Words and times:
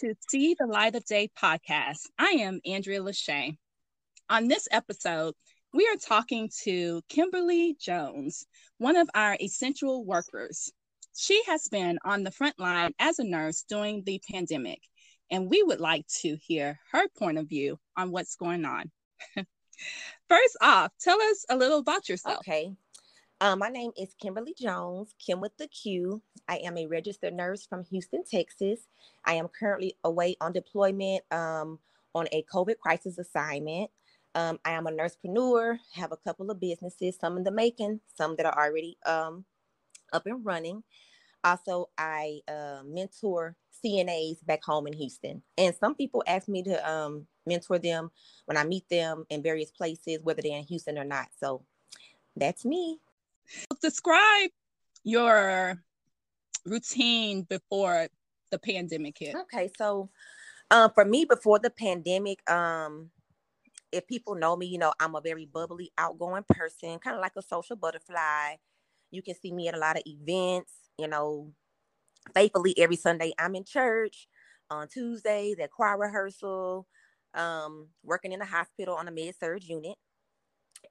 to 0.00 0.14
See 0.30 0.56
the 0.58 0.66
Light 0.66 0.94
of 0.94 1.04
Day 1.04 1.30
podcast. 1.38 2.06
I 2.18 2.36
am 2.40 2.62
Andrea 2.64 3.02
Lachey. 3.02 3.58
On 4.30 4.48
this 4.48 4.66
episode, 4.70 5.34
we 5.74 5.86
are 5.88 5.96
talking 5.96 6.48
to 6.62 7.02
Kimberly 7.10 7.76
Jones, 7.78 8.46
one 8.78 8.96
of 8.96 9.10
our 9.14 9.36
essential 9.38 10.02
workers. 10.06 10.72
She 11.14 11.42
has 11.46 11.68
been 11.68 11.98
on 12.02 12.22
the 12.22 12.30
front 12.30 12.58
line 12.58 12.94
as 12.98 13.18
a 13.18 13.24
nurse 13.24 13.66
during 13.68 14.02
the 14.04 14.22
pandemic, 14.32 14.80
and 15.30 15.50
we 15.50 15.62
would 15.62 15.80
like 15.80 16.06
to 16.22 16.34
hear 16.36 16.78
her 16.92 17.06
point 17.18 17.36
of 17.36 17.46
view 17.46 17.78
on 17.94 18.10
what's 18.10 18.36
going 18.36 18.64
on. 18.64 18.90
First 20.30 20.56
off, 20.62 20.92
tell 20.98 21.20
us 21.20 21.44
a 21.50 21.56
little 21.58 21.80
about 21.80 22.08
yourself. 22.08 22.38
Okay. 22.38 22.72
Um, 23.42 23.60
my 23.60 23.70
name 23.70 23.92
is 23.96 24.12
Kimberly 24.20 24.54
Jones, 24.54 25.14
Kim 25.18 25.40
with 25.40 25.56
the 25.56 25.66
Q. 25.66 26.20
I 26.46 26.56
am 26.56 26.76
a 26.76 26.86
registered 26.86 27.32
nurse 27.32 27.64
from 27.64 27.84
Houston, 27.84 28.22
Texas. 28.22 28.80
I 29.24 29.34
am 29.34 29.48
currently 29.48 29.96
away 30.04 30.36
on 30.42 30.52
deployment 30.52 31.22
um, 31.32 31.78
on 32.14 32.28
a 32.32 32.44
COVID 32.52 32.76
crisis 32.76 33.16
assignment. 33.16 33.90
Um, 34.34 34.58
I 34.62 34.72
am 34.72 34.86
a 34.86 34.90
nursepreneur, 34.90 35.78
have 35.94 36.12
a 36.12 36.18
couple 36.18 36.50
of 36.50 36.60
businesses, 36.60 37.16
some 37.18 37.38
in 37.38 37.44
the 37.44 37.50
making, 37.50 38.00
some 38.14 38.36
that 38.36 38.44
are 38.44 38.66
already 38.66 38.98
um, 39.06 39.46
up 40.12 40.26
and 40.26 40.44
running. 40.44 40.82
Also, 41.42 41.88
I 41.96 42.40
uh, 42.46 42.82
mentor 42.84 43.56
CNAs 43.82 44.44
back 44.44 44.62
home 44.62 44.86
in 44.86 44.92
Houston. 44.92 45.40
And 45.56 45.74
some 45.80 45.94
people 45.94 46.22
ask 46.26 46.46
me 46.46 46.62
to 46.64 46.90
um, 46.90 47.26
mentor 47.46 47.78
them 47.78 48.10
when 48.44 48.58
I 48.58 48.64
meet 48.64 48.86
them 48.90 49.24
in 49.30 49.42
various 49.42 49.70
places, 49.70 50.18
whether 50.22 50.42
they're 50.42 50.58
in 50.58 50.64
Houston 50.64 50.98
or 50.98 51.04
not. 51.04 51.28
So 51.40 51.64
that's 52.36 52.66
me. 52.66 52.98
Describe 53.82 54.50
your 55.04 55.82
routine 56.66 57.42
before 57.42 58.08
the 58.50 58.58
pandemic 58.58 59.16
hit. 59.18 59.34
Okay, 59.34 59.70
so 59.76 60.10
um, 60.70 60.90
for 60.94 61.04
me, 61.04 61.24
before 61.24 61.58
the 61.58 61.70
pandemic, 61.70 62.48
um, 62.50 63.10
if 63.92 64.06
people 64.06 64.34
know 64.34 64.56
me, 64.56 64.66
you 64.66 64.78
know, 64.78 64.92
I'm 65.00 65.14
a 65.14 65.20
very 65.20 65.46
bubbly, 65.46 65.90
outgoing 65.98 66.44
person, 66.48 66.98
kind 66.98 67.16
of 67.16 67.20
like 67.20 67.32
a 67.36 67.42
social 67.42 67.76
butterfly. 67.76 68.56
You 69.10 69.22
can 69.22 69.34
see 69.34 69.52
me 69.52 69.68
at 69.68 69.74
a 69.74 69.78
lot 69.78 69.96
of 69.96 70.02
events, 70.06 70.72
you 70.96 71.08
know, 71.08 71.52
faithfully 72.34 72.74
every 72.78 72.96
Sunday 72.96 73.32
I'm 73.38 73.54
in 73.54 73.64
church. 73.64 74.28
On 74.70 74.86
Tuesdays 74.86 75.58
at 75.58 75.72
choir 75.72 75.98
rehearsal, 75.98 76.86
um, 77.34 77.88
working 78.04 78.30
in 78.30 78.38
the 78.38 78.44
hospital 78.44 78.94
on 78.94 79.08
a 79.08 79.10
med 79.10 79.34
surg 79.34 79.64
unit. 79.64 79.96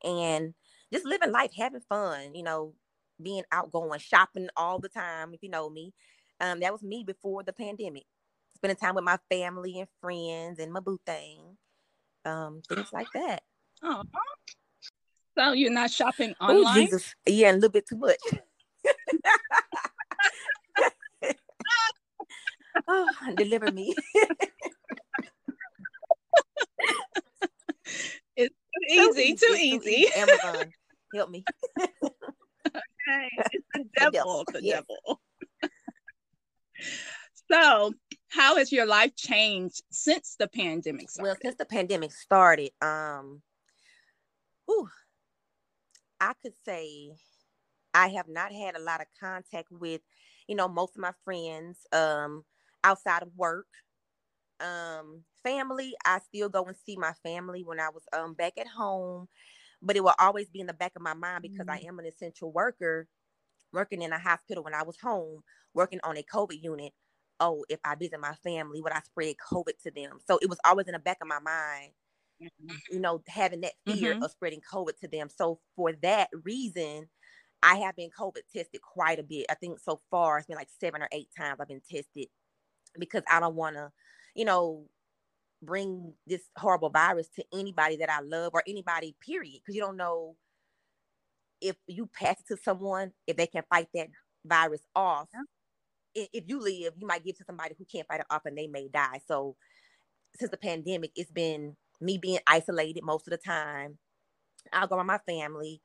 And 0.04 0.54
just 0.92 1.06
living 1.06 1.32
life, 1.32 1.52
having 1.56 1.82
fun, 1.82 2.34
you 2.36 2.44
know, 2.44 2.74
being 3.22 3.44
outgoing, 3.52 4.00
shopping 4.00 4.50
all 4.56 4.80
the 4.80 4.90
time, 4.90 5.34
if 5.34 5.44
you 5.44 5.50
know 5.50 5.70
me. 5.70 5.94
Um, 6.40 6.62
that 6.62 6.72
was 6.72 6.84
me 6.84 7.04
before 7.06 7.44
the 7.44 7.54
pandemic. 7.54 8.06
Spending 8.56 8.78
time 8.78 8.96
with 8.96 9.04
my 9.04 9.20
family 9.30 9.80
and 9.80 9.88
friends 10.02 10.60
and 10.60 10.72
my 10.72 10.80
boo 10.80 11.00
thing. 11.06 11.58
Um, 12.26 12.62
things 12.68 12.92
like 12.92 13.08
that. 13.14 13.44
Oh, 13.84 14.04
so 15.38 15.54
you're 15.54 15.72
not 15.72 15.92
shopping 15.92 16.36
online? 16.42 16.66
Oh, 16.66 16.74
Jesus. 16.74 17.16
Yeah, 17.26 17.52
a 17.52 17.54
little 17.54 17.70
bit 17.70 17.88
too 17.88 17.98
much. 17.98 18.18
oh, 22.88 23.08
deliver 23.38 23.72
me. 23.72 23.96
it's 28.36 28.54
too 28.54 28.82
easy, 28.90 29.36
too, 29.36 29.46
easy. 29.54 29.80
Too 29.80 29.90
easy. 29.90 30.08
Amazon 30.14 30.74
help 31.14 31.30
me. 31.30 31.44
okay, 31.80 33.30
it's 33.52 33.66
the 33.74 33.86
devil, 33.96 34.44
the 34.52 34.64
yes. 34.64 34.82
devil. 34.82 35.22
so, 37.52 37.94
how 38.30 38.58
has 38.58 38.72
your 38.72 38.86
life 38.86 39.16
changed 39.16 39.84
since 39.92 40.36
the 40.40 40.48
pandemic 40.48 41.10
started? 41.10 41.28
Well, 41.28 41.38
since 41.42 41.56
the 41.56 41.66
pandemic 41.66 42.12
started, 42.12 42.72
um, 42.82 43.42
whew, 44.66 44.90
I 46.20 46.34
could 46.42 46.54
say 46.66 47.12
I 47.94 48.10
have 48.10 48.28
not 48.28 48.52
had 48.52 48.76
a 48.76 48.82
lot 48.82 49.02
of 49.02 49.08
contact 49.20 49.70
with, 49.72 50.02
you 50.48 50.56
know, 50.56 50.68
most 50.68 50.96
of 50.96 51.02
my 51.02 51.14
friends 51.24 51.80
um, 51.92 52.44
outside 52.84 53.24
of 53.24 53.30
work. 53.36 53.68
Um, 54.60 55.24
family, 55.42 55.94
I 56.06 56.20
still 56.20 56.50
go 56.50 56.66
and 56.66 56.76
see 56.86 56.98
my 56.98 57.14
family 57.24 57.64
when 57.64 57.80
I 57.80 57.90
was 57.90 58.04
um, 58.14 58.34
back 58.34 58.54
at 58.58 58.68
home 58.68 59.28
but 59.82 59.96
it 59.96 60.04
will 60.04 60.16
always 60.20 60.50
be 60.50 60.60
in 60.60 60.68
the 60.68 60.74
back 60.74 60.94
of 60.96 61.02
my 61.02 61.14
mind 61.14 61.42
because 61.42 61.66
mm-hmm. 61.66 61.86
I 61.86 61.88
am 61.88 62.00
an 62.00 62.06
essential 62.06 62.52
worker 62.52 63.08
working 63.72 64.02
in 64.02 64.12
a 64.12 64.20
hospital 64.20 64.64
when 64.64 64.74
I 64.74 64.84
was 64.84 64.98
home, 65.02 65.42
working 65.74 66.00
on 66.04 66.18
a 66.18 66.24
COVID 66.24 66.62
unit. 66.62 66.92
Oh, 67.40 67.64
if 67.70 67.80
I 67.86 67.96
visit 67.96 68.20
my 68.20 68.34
family, 68.44 68.82
would 68.82 68.92
I 68.92 69.00
spread 69.02 69.36
COVID 69.52 69.82
to 69.84 69.92
them? 69.92 70.20
So 70.28 70.40
it 70.42 70.50
was 70.50 70.60
always 70.66 70.88
in 70.88 70.94
the 70.94 71.00
back 71.00 71.20
of 71.22 71.28
my 71.28 71.40
mind, 71.40 71.92
mm-hmm. 72.42 72.76
you 72.92 73.00
know, 73.00 73.22
having 73.28 73.62
that 73.62 73.74
fear 73.86 74.14
mm-hmm. 74.14 74.24
of 74.24 74.32
spreading 74.32 74.62
COVID 74.72 74.98
to 75.02 75.08
them. 75.08 75.30
So 75.34 75.60
for 75.76 75.94
that 76.02 76.30
reason, 76.44 77.08
I 77.64 77.76
have 77.76 77.96
been 77.96 78.10
COVID 78.10 78.42
tested 78.54 78.82
quite 78.82 79.20
a 79.20 79.24
bit. 79.24 79.46
I 79.50 79.56
think 79.56 79.80
so 79.80 80.02
far 80.12 80.38
it's 80.38 80.48
been 80.48 80.58
like 80.58 80.70
seven 80.80 81.02
or 81.02 81.10
eight 81.12 81.30
times 81.38 81.60
I've 81.60 81.68
been 81.68 81.82
tested 81.90 82.28
because 82.98 83.24
I 83.30 83.40
don't 83.40 83.56
want 83.56 83.76
to, 83.76 83.92
you 84.36 84.46
know, 84.46 84.88
bring 85.62 86.14
this 86.26 86.42
horrible 86.58 86.90
virus 86.90 87.28
to 87.36 87.44
anybody 87.54 87.98
that 87.98 88.10
I 88.10 88.22
love 88.22 88.52
or 88.54 88.64
anybody, 88.68 89.16
period. 89.26 89.60
Because 89.62 89.76
you 89.76 89.82
don't 89.82 89.98
know 89.98 90.36
if 91.62 91.76
you 91.88 92.10
pass 92.14 92.40
it 92.40 92.48
to 92.56 92.62
someone, 92.64 93.12
if 93.28 93.36
they 93.38 93.48
can 93.48 93.64
fight 93.70 93.88
that 93.94 94.08
virus 94.46 94.82
off. 94.96 95.28
Yeah. 95.34 96.26
If 96.34 96.46
you 96.48 96.60
live, 96.60 96.94
you 96.98 97.06
might 97.06 97.24
give 97.24 97.38
to 97.38 97.44
somebody 97.46 97.76
who 97.78 97.86
can't 97.86 98.08
fight 98.08 98.22
it 98.22 98.26
off 98.30 98.46
and 98.46 98.58
they 98.58 98.68
may 98.68 98.88
die. 98.88 99.22
So 99.28 99.56
since 100.36 100.52
the 100.52 100.58
pandemic, 100.58 101.12
it's 101.16 101.32
been 101.32 101.76
me 102.02 102.18
being 102.18 102.40
isolated 102.48 103.04
most 103.04 103.28
of 103.28 103.32
the 103.32 103.38
time. 103.38 103.98
I'll 104.74 104.88
go 104.88 104.98
with 104.98 105.06
my 105.06 105.20
family 105.20 105.82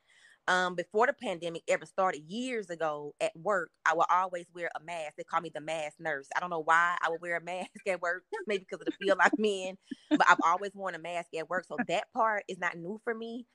um, 0.46 0.74
before 0.74 1.06
the 1.06 1.14
pandemic 1.14 1.62
ever 1.68 1.86
started 1.86 2.22
years 2.28 2.68
ago 2.68 3.14
at 3.20 3.32
work, 3.34 3.70
I 3.86 3.94
would 3.94 4.06
always 4.10 4.44
wear 4.54 4.70
a 4.78 4.84
mask. 4.84 5.14
They 5.16 5.24
call 5.24 5.40
me 5.40 5.50
the 5.54 5.60
mask 5.60 5.94
nurse. 5.98 6.28
I 6.36 6.40
don't 6.40 6.50
know 6.50 6.62
why 6.62 6.96
I 7.00 7.08
would 7.10 7.22
wear 7.22 7.36
a 7.36 7.40
mask 7.44 7.70
at 7.88 8.02
work, 8.02 8.24
maybe 8.46 8.66
because 8.68 8.80
of 8.80 8.86
the 8.86 9.04
field 9.04 9.18
I'm 9.20 9.44
in, 9.44 9.76
but 10.10 10.28
I've 10.28 10.40
always 10.44 10.72
worn 10.74 10.94
a 10.94 10.98
mask 10.98 11.28
at 11.38 11.48
work. 11.48 11.64
So 11.66 11.76
that 11.88 12.04
part 12.12 12.44
is 12.48 12.58
not 12.58 12.76
new 12.76 13.00
for 13.04 13.14
me. 13.14 13.46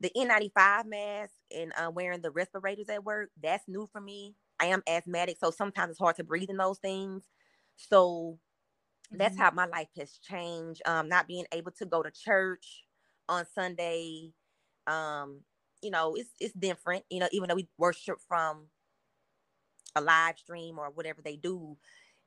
The 0.00 0.10
N95 0.16 0.86
mask 0.86 1.32
and 1.56 1.72
uh, 1.76 1.90
wearing 1.90 2.22
the 2.22 2.32
respirators 2.32 2.88
at 2.88 3.04
work, 3.04 3.30
that's 3.40 3.68
new 3.68 3.88
for 3.92 4.00
me. 4.00 4.34
I 4.58 4.66
am 4.66 4.82
asthmatic, 4.88 5.36
so 5.38 5.50
sometimes 5.52 5.90
it's 5.90 6.00
hard 6.00 6.16
to 6.16 6.24
breathe 6.24 6.50
in 6.50 6.56
those 6.56 6.78
things. 6.78 7.24
So 7.76 8.38
that's 9.12 9.34
mm-hmm. 9.34 9.42
how 9.42 9.50
my 9.52 9.66
life 9.66 9.88
has 9.96 10.18
changed. 10.18 10.82
Um, 10.86 11.08
not 11.08 11.28
being 11.28 11.46
able 11.52 11.70
to 11.72 11.86
go 11.86 12.02
to 12.02 12.10
church 12.10 12.84
on 13.28 13.44
Sunday, 13.54 14.32
um, 14.88 15.40
you 15.82 15.90
know, 15.90 16.14
it's 16.14 16.30
it's 16.40 16.54
different. 16.54 17.04
You 17.10 17.20
know, 17.20 17.28
even 17.32 17.48
though 17.48 17.56
we 17.56 17.68
worship 17.76 18.18
from 18.26 18.68
a 19.94 20.00
live 20.00 20.38
stream 20.38 20.78
or 20.78 20.90
whatever 20.90 21.20
they 21.22 21.36
do, 21.36 21.76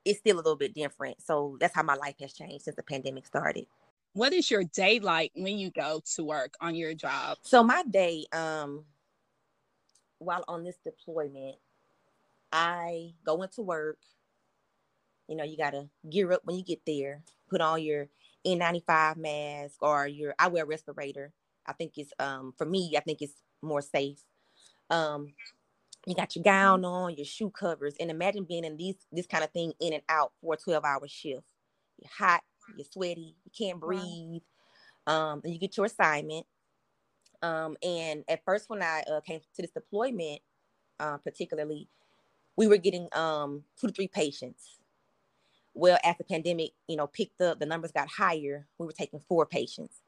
it's 0.04 0.20
still 0.20 0.36
a 0.36 0.38
little 0.38 0.56
bit 0.56 0.76
different. 0.76 1.22
So 1.22 1.58
that's 1.60 1.74
how 1.74 1.84
my 1.84 1.96
life 1.96 2.16
has 2.20 2.34
changed 2.34 2.66
since 2.66 2.76
the 2.76 2.84
pandemic 2.84 3.26
started. 3.26 3.66
What 4.14 4.34
is 4.34 4.50
your 4.50 4.64
day 4.64 5.00
like 5.00 5.32
when 5.36 5.58
you 5.58 5.72
go 5.72 6.02
to 6.16 6.24
work 6.24 6.54
on 6.62 6.76
your 6.76 6.94
job? 6.94 7.38
So 7.42 7.64
my 7.64 7.84
day, 7.84 8.26
um, 8.32 8.86
while 10.20 10.44
on 10.48 10.64
this 10.64 10.78
deployment, 10.84 11.56
I 12.52 13.14
go 13.26 13.42
into 13.42 13.62
work. 13.62 13.98
You 15.28 15.36
know, 15.36 15.44
you 15.44 15.58
gotta 15.58 15.90
gear 16.10 16.32
up 16.32 16.42
when 16.46 16.58
you 16.58 16.64
get 16.64 16.82
there. 16.86 17.24
Put 17.50 17.62
on 17.62 17.82
your 17.82 18.08
N95 18.46 19.18
mask 19.18 19.82
or 19.82 20.08
your 20.08 20.36
I 20.38 20.48
wear 20.48 20.64
a 20.64 20.68
respirator. 20.68 21.34
I 21.68 21.74
think 21.74 21.94
it's 21.98 22.14
um 22.20 22.54
for 22.58 22.66
me, 22.66 22.94
I 22.98 23.02
think 23.02 23.22
it's 23.22 23.36
more 23.62 23.82
safe. 23.82 24.20
Um, 24.90 25.34
you 26.06 26.14
got 26.14 26.36
your 26.36 26.44
gown 26.44 26.86
on, 26.86 27.16
your 27.16 27.26
shoe 27.26 27.50
covers, 27.50 27.96
and 28.00 28.12
imagine 28.12 28.44
being 28.44 28.64
in 28.64 28.78
these 28.78 28.96
this 29.12 29.28
kind 29.28 29.44
of 29.44 29.52
thing 29.52 29.74
in 29.80 29.94
and 29.94 30.04
out 30.10 30.32
for 30.42 30.54
a 30.54 30.58
12 30.58 30.84
hour 30.84 31.08
shift. 31.08 31.44
You're 32.00 32.12
hot, 32.18 32.42
you're 32.76 32.86
sweaty, 32.86 33.36
you 33.44 33.52
can't 33.58 33.80
breathe. 33.80 34.42
Um, 35.08 35.42
and 35.44 35.54
you 35.54 35.60
get 35.60 35.78
your 35.78 35.86
assignment. 35.86 36.46
Um, 37.42 37.78
and 37.84 38.24
at 38.28 38.44
first, 38.44 38.70
when 38.70 38.82
I 38.82 39.04
uh, 39.12 39.22
came 39.22 39.40
to 39.40 39.62
this 39.62 39.72
deployment, 39.72 40.42
uh, 41.00 41.18
particularly, 41.18 41.88
we 42.56 42.68
were 42.68 42.78
getting 42.78 43.08
um, 43.14 43.64
two 43.80 43.88
to 43.88 43.94
three 43.94 44.08
patients. 44.08 44.80
Well, 45.74 46.00
as 46.04 46.18
the 46.18 46.24
pandemic, 46.24 46.72
you 46.88 46.96
know, 46.96 47.08
picked 47.08 47.42
up, 47.42 47.60
the 47.60 47.66
numbers 47.66 47.92
got 47.92 48.08
higher. 48.08 48.68
We 48.78 48.86
were 48.86 48.94
taking 48.94 49.22
four 49.28 49.46
patients, 49.46 50.02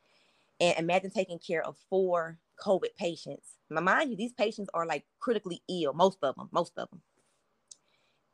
and 0.59 0.77
imagine 0.77 1.11
taking 1.11 1.39
care 1.39 1.63
of 1.63 1.75
four 1.89 2.39
COVID 2.63 2.95
patients. 2.97 3.57
Now, 3.69 3.81
mind 3.81 4.09
you, 4.09 4.17
these 4.17 4.33
patients 4.33 4.69
are 4.73 4.85
like 4.85 5.05
critically 5.19 5.61
ill, 5.69 5.93
most 5.93 6.17
of 6.23 6.35
them, 6.35 6.49
most 6.51 6.73
of 6.77 6.89
them. 6.89 7.01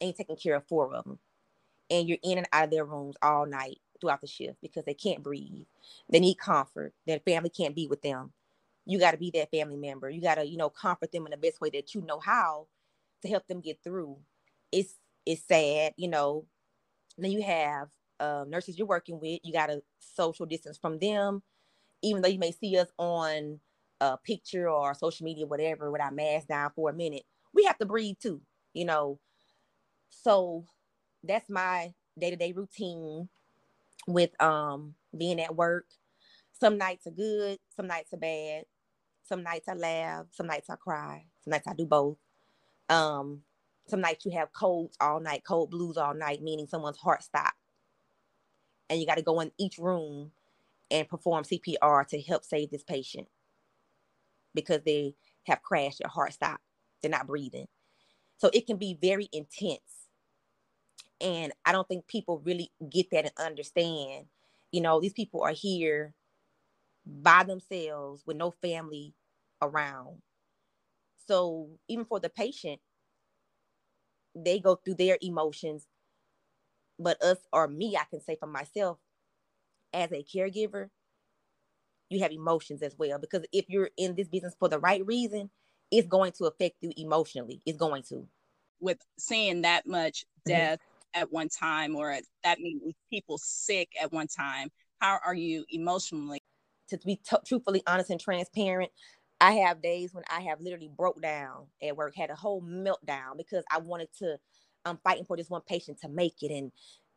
Ain't 0.02 0.18
taking 0.18 0.36
care 0.36 0.56
of 0.56 0.68
four 0.68 0.94
of 0.94 1.06
them. 1.06 1.20
And 1.90 2.08
you're 2.08 2.18
in 2.24 2.38
and 2.38 2.48
out 2.54 2.66
of 2.66 2.72
their 2.72 2.86
rooms 2.86 3.16
all 3.22 3.46
night 3.46 3.80
throughout 4.00 4.22
the 4.22 4.28
shift 4.28 4.58
because 4.62 4.86
they 4.86 4.94
can't 4.94 5.24
breathe. 5.24 5.66
They 6.10 6.20
need 6.20 6.36
comfort. 6.36 6.94
Their 7.06 7.20
family 7.20 7.50
can't 7.50 7.76
be 7.76 7.88
with 7.88 8.02
them. 8.02 8.32
You 8.86 9.00
got 9.00 9.12
to 9.12 9.18
be 9.18 9.32
that 9.32 9.52
family 9.52 9.78
member. 9.78 10.10
You 10.10 10.22
got 10.22 10.36
to, 10.36 10.46
you 10.46 10.58
know, 10.58 10.70
comfort 10.70 11.12
them 11.12 11.26
in 11.26 11.32
the 11.32 11.38
best 11.38 11.62
way 11.62 11.70
that 11.72 11.94
you 11.94 12.02
know 12.02 12.20
how 12.20 12.68
to 13.22 13.30
help 13.30 13.48
them 13.48 13.62
get 13.62 13.80
through. 13.84 14.18
It's 14.72 14.96
it's 15.26 15.44
sad, 15.48 15.94
you 15.96 16.10
know. 16.10 16.46
Then 17.18 17.32
you 17.32 17.44
have 17.44 17.90
uh, 18.20 18.46
nurses 18.48 18.78
you're 18.78 18.88
working 18.88 19.20
with. 19.20 19.40
You 19.44 19.54
got 19.54 19.68
to 19.68 19.82
social 20.00 20.46
distance 20.46 20.78
from 20.78 21.00
them, 21.00 21.42
even 22.04 22.22
though 22.22 22.30
you 22.30 22.40
may 22.40 22.52
see 22.52 22.78
us 22.78 22.90
on 23.00 23.60
a 24.02 24.18
picture 24.18 24.70
or 24.70 24.94
social 24.94 25.24
media, 25.24 25.48
whatever, 25.48 25.92
with 25.92 26.02
our 26.02 26.12
mask 26.12 26.48
down 26.48 26.72
for 26.76 26.90
a 26.90 26.94
minute. 26.94 27.24
We 27.54 27.64
have 27.66 27.78
to 27.80 27.86
breathe 27.86 28.18
too, 28.22 28.42
you 28.74 28.86
know. 28.86 29.20
So 30.10 30.66
that's 31.24 31.50
my 31.50 31.94
day 32.20 32.30
to 32.30 32.36
day 32.36 32.52
routine 32.52 33.30
with 34.08 34.40
um 34.42 34.96
being 35.18 35.40
at 35.42 35.56
work. 35.56 35.86
Some 36.60 36.78
nights 36.78 37.08
are 37.08 37.12
good, 37.12 37.60
some 37.76 37.88
nights 37.88 38.14
are 38.14 38.18
bad. 38.18 38.66
Some 39.24 39.44
nights 39.44 39.70
I 39.70 39.74
laugh, 39.74 40.26
some 40.32 40.48
nights 40.48 40.70
I 40.70 40.76
cry, 40.76 41.26
some 41.44 41.52
nights 41.52 41.68
I 41.68 41.74
do 41.74 41.86
both. 41.86 42.18
Um, 42.90 43.42
some 43.88 44.02
nights 44.02 44.26
you 44.26 44.32
have 44.32 44.52
codes 44.54 44.98
all 45.00 45.20
night, 45.20 45.44
code 45.46 45.72
blues 45.72 45.98
all 45.98 46.14
night, 46.14 46.42
meaning 46.42 46.68
someone's 46.68 46.98
heart 46.98 47.24
stopped. 47.24 47.58
And 48.90 49.00
you 49.00 49.08
got 49.08 49.16
to 49.16 49.24
go 49.24 49.40
in 49.40 49.52
each 49.58 49.78
room 49.78 50.32
and 50.94 51.10
perform 51.10 51.44
CPR 51.44 52.08
to 52.08 52.22
help 52.22 52.46
save 52.46 52.72
this 52.72 52.84
patient 52.84 53.28
because 54.54 54.82
they 54.86 55.16
have 55.48 55.64
crashed, 55.64 56.00
their 56.00 56.10
heart 56.10 56.34
stopped, 56.34 56.64
they're 57.02 57.12
not 57.12 57.28
breathing. 57.28 57.68
So 58.38 58.50
it 58.54 58.68
can 58.68 58.78
be 58.78 58.98
very 59.02 59.28
intense. 59.34 59.82
And 61.20 61.52
I 61.66 61.72
don't 61.72 61.88
think 61.88 62.08
people 62.08 62.42
really 62.46 62.72
get 62.90 63.10
that 63.12 63.26
and 63.26 63.48
understand. 63.48 64.28
You 64.72 64.82
know, 64.82 65.02
these 65.02 65.14
people 65.14 65.42
are 65.42 65.52
here 65.52 66.14
by 67.06 67.44
themselves 67.44 68.24
with 68.26 68.38
no 68.38 68.52
family 68.52 69.14
around. 69.62 70.22
So 71.28 71.70
even 71.88 72.06
for 72.06 72.20
the 72.20 72.30
patient, 72.30 72.82
they 74.36 74.60
go 74.60 74.76
through 74.76 74.96
their 74.96 75.18
emotions. 75.22 75.88
But 77.00 77.22
us 77.24 77.38
or 77.52 77.68
me, 77.68 77.98
I 77.98 78.04
can 78.10 78.22
say 78.22 78.38
for 78.40 78.48
myself, 78.48 79.00
as 79.94 80.12
a 80.12 80.24
caregiver, 80.24 80.90
you 82.10 82.22
have 82.22 82.32
emotions 82.32 82.82
as 82.82 82.96
well. 82.98 83.20
Because 83.20 83.46
if 83.52 83.66
you're 83.70 83.90
in 83.98 84.16
this 84.16 84.28
business 84.28 84.56
for 84.60 84.70
the 84.70 84.80
right 84.80 85.06
reason, 85.06 85.50
it's 85.92 86.08
going 86.08 86.32
to 86.34 86.46
affect 86.46 86.78
you 86.82 86.92
emotionally. 86.98 87.62
It's 87.66 87.78
going 87.78 88.04
to. 88.10 88.28
With 88.80 89.00
seeing 89.18 89.62
that 89.62 89.88
much 89.88 90.22
mm-hmm. 90.22 90.52
death 90.52 90.80
mm-hmm. 90.80 91.22
at 91.22 91.32
one 91.32 91.50
time 91.50 91.96
or 91.96 92.18
that 92.44 92.58
many 92.60 92.96
people 93.10 93.38
sick 93.38 93.90
at 94.02 94.12
one 94.12 94.28
time, 94.28 94.70
how 95.00 95.20
are 95.26 95.36
you 95.36 95.66
emotionally? 95.70 96.42
To 96.90 96.98
be 96.98 97.16
t- 97.16 97.38
truthfully 97.48 97.82
honest 97.88 98.10
and 98.10 98.20
transparent, 98.20 98.92
I 99.40 99.54
have 99.54 99.82
days 99.82 100.14
when 100.14 100.26
I 100.30 100.42
have 100.42 100.62
literally 100.62 100.92
broke 100.96 101.22
down 101.22 101.68
at 101.82 101.96
work, 101.96 102.14
had 102.16 102.30
a 102.30 102.36
whole 102.36 102.62
meltdown 102.62 103.38
because 103.38 103.64
I 103.72 103.80
wanted 103.80 104.10
to. 104.20 104.38
I'm 104.86 104.98
fighting 104.98 105.24
for 105.24 105.38
this 105.38 105.50
one 105.50 105.62
patient 105.66 106.00
to 106.02 106.10
make 106.10 106.44
it, 106.44 106.52
and 106.52 106.72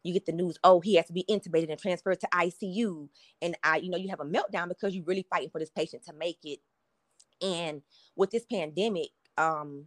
you 0.06 0.12
get 0.12 0.26
the 0.26 0.32
news, 0.32 0.58
oh, 0.64 0.80
he 0.80 0.96
has 0.96 1.06
to 1.06 1.12
be 1.12 1.24
intubated 1.28 1.70
and 1.70 1.80
transferred 1.80 2.20
to 2.20 2.28
ICU, 2.32 3.08
and 3.42 3.56
I, 3.62 3.78
you 3.78 3.90
know, 3.90 3.98
you 3.98 4.08
have 4.10 4.20
a 4.20 4.24
meltdown 4.24 4.68
because 4.68 4.94
you're 4.94 5.04
really 5.04 5.26
fighting 5.30 5.50
for 5.50 5.58
this 5.58 5.70
patient 5.70 6.04
to 6.06 6.12
make 6.12 6.38
it. 6.44 6.60
And 7.42 7.82
with 8.16 8.30
this 8.30 8.44
pandemic, 8.50 9.10
um, 9.38 9.86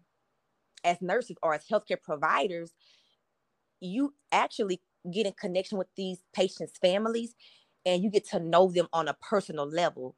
as 0.84 1.02
nurses 1.02 1.38
or 1.44 1.54
as 1.54 1.66
healthcare 1.68 2.02
providers, 2.02 2.74
you 3.80 4.14
actually 4.32 4.82
get 5.12 5.26
in 5.26 5.34
connection 5.34 5.78
with 5.78 5.88
these 5.96 6.20
patients' 6.34 6.78
families, 6.82 7.36
and 7.86 8.04
you 8.04 8.12
get 8.12 8.28
to 8.30 8.40
know 8.40 8.72
them 8.72 8.88
on 8.94 9.08
a 9.08 9.16
personal 9.16 9.68
level 9.68 10.16